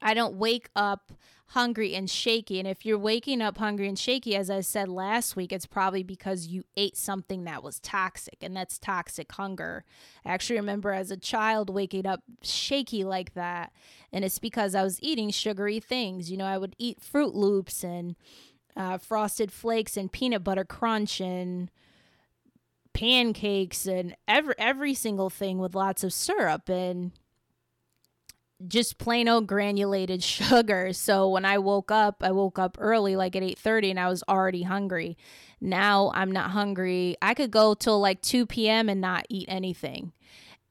I 0.01 0.13
don't 0.13 0.35
wake 0.35 0.69
up 0.75 1.11
hungry 1.51 1.95
and 1.95 2.09
shaky. 2.09 2.59
And 2.59 2.67
if 2.67 2.85
you're 2.85 2.97
waking 2.97 3.41
up 3.41 3.57
hungry 3.57 3.87
and 3.87 3.97
shaky, 3.97 4.35
as 4.35 4.49
I 4.49 4.61
said 4.61 4.89
last 4.89 5.35
week, 5.35 5.53
it's 5.53 5.65
probably 5.65 6.03
because 6.03 6.47
you 6.47 6.63
ate 6.75 6.97
something 6.97 7.45
that 7.45 7.63
was 7.63 7.79
toxic, 7.79 8.37
and 8.41 8.55
that's 8.55 8.77
toxic 8.77 9.31
hunger. 9.31 9.85
I 10.25 10.33
actually 10.33 10.59
remember 10.59 10.91
as 10.91 11.09
a 11.09 11.17
child 11.17 11.69
waking 11.69 12.05
up 12.05 12.21
shaky 12.41 13.03
like 13.03 13.33
that, 13.35 13.71
and 14.11 14.25
it's 14.25 14.39
because 14.39 14.75
I 14.75 14.83
was 14.83 15.01
eating 15.01 15.29
sugary 15.29 15.79
things. 15.79 16.29
You 16.29 16.37
know, 16.37 16.45
I 16.45 16.57
would 16.57 16.75
eat 16.77 16.99
Froot 16.99 17.33
Loops 17.33 17.83
and 17.83 18.15
uh, 18.75 18.97
Frosted 18.97 19.51
Flakes 19.51 19.95
and 19.95 20.11
peanut 20.11 20.43
butter 20.43 20.65
crunch 20.65 21.21
and 21.21 21.71
pancakes 22.97 23.85
and 23.85 24.15
every 24.27 24.55
every 24.57 24.95
single 24.95 25.29
thing 25.29 25.59
with 25.59 25.75
lots 25.75 26.03
of 26.03 26.11
syrup 26.11 26.67
and 26.67 27.11
just 28.67 28.97
plain 28.97 29.29
old 29.29 29.45
granulated 29.45 30.23
sugar. 30.23 30.91
So 30.93 31.29
when 31.29 31.45
I 31.45 31.59
woke 31.59 31.91
up, 31.91 32.23
I 32.23 32.31
woke 32.31 32.57
up 32.57 32.75
early 32.79 33.15
like 33.15 33.35
at 33.35 33.43
8:30 33.43 33.91
and 33.91 33.99
I 33.99 34.09
was 34.09 34.23
already 34.27 34.63
hungry. 34.63 35.15
Now 35.61 36.11
I'm 36.15 36.31
not 36.31 36.51
hungry. 36.51 37.15
I 37.21 37.35
could 37.35 37.51
go 37.51 37.75
till 37.75 37.99
like 37.99 38.21
2 38.23 38.47
p.m. 38.47 38.89
and 38.89 38.99
not 38.99 39.27
eat 39.29 39.45
anything. 39.47 40.11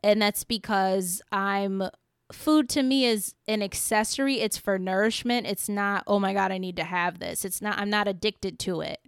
And 0.02 0.20
that's 0.20 0.42
because 0.42 1.22
I'm 1.30 1.84
food 2.32 2.68
to 2.70 2.82
me 2.82 3.04
is 3.04 3.36
an 3.46 3.62
accessory. 3.62 4.40
It's 4.40 4.58
for 4.58 4.80
nourishment. 4.80 5.46
It's 5.46 5.68
not, 5.68 6.02
oh 6.08 6.18
my 6.18 6.34
God, 6.34 6.50
I 6.50 6.58
need 6.58 6.76
to 6.76 6.84
have 6.84 7.20
this. 7.20 7.44
It's 7.44 7.62
not, 7.62 7.78
I'm 7.78 7.90
not 7.90 8.08
addicted 8.08 8.58
to 8.60 8.80
it. 8.80 8.98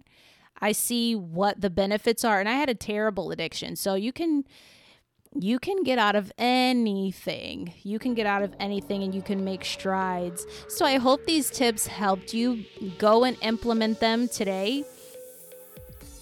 I 0.61 0.71
see 0.71 1.15
what 1.15 1.61
the 1.61 1.69
benefits 1.69 2.23
are. 2.23 2.39
And 2.39 2.49
I 2.49 2.53
had 2.53 2.69
a 2.69 2.75
terrible 2.75 3.31
addiction. 3.31 3.75
So 3.75 3.95
you 3.95 4.11
can 4.11 4.43
you 5.35 5.59
can 5.59 5.83
get 5.83 5.99
out 5.99 6.15
of 6.15 6.31
anything. 6.37 7.73
You 7.83 7.99
can 7.99 8.15
get 8.15 8.25
out 8.25 8.41
of 8.41 8.55
anything 8.59 9.03
and 9.03 9.13
you 9.13 9.21
can 9.21 9.43
make 9.43 9.63
strides. 9.63 10.45
So 10.67 10.85
I 10.85 10.97
hope 10.97 11.25
these 11.25 11.51
tips 11.51 11.85
helped 11.85 12.33
you 12.33 12.65
go 12.97 13.23
and 13.23 13.37
implement 13.41 13.99
them 13.99 14.27
today. 14.27 14.85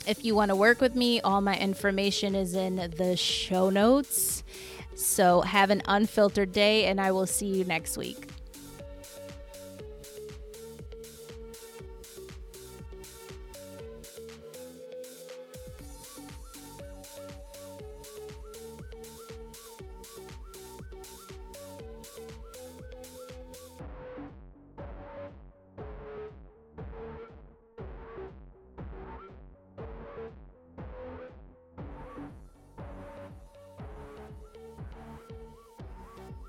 If 0.05 0.23
you 0.23 0.35
want 0.35 0.49
to 0.49 0.55
work 0.55 0.81
with 0.81 0.95
me, 0.95 1.21
all 1.21 1.41
my 1.41 1.57
information 1.57 2.35
is 2.35 2.53
in 2.53 2.75
the 2.97 3.15
show 3.15 3.69
notes. 3.69 4.43
So 4.95 5.41
have 5.41 5.69
an 5.69 5.81
unfiltered 5.85 6.51
day, 6.51 6.85
and 6.85 6.99
I 6.99 7.11
will 7.11 7.27
see 7.27 7.47
you 7.47 7.63
next 7.65 7.97
week. 7.97 8.29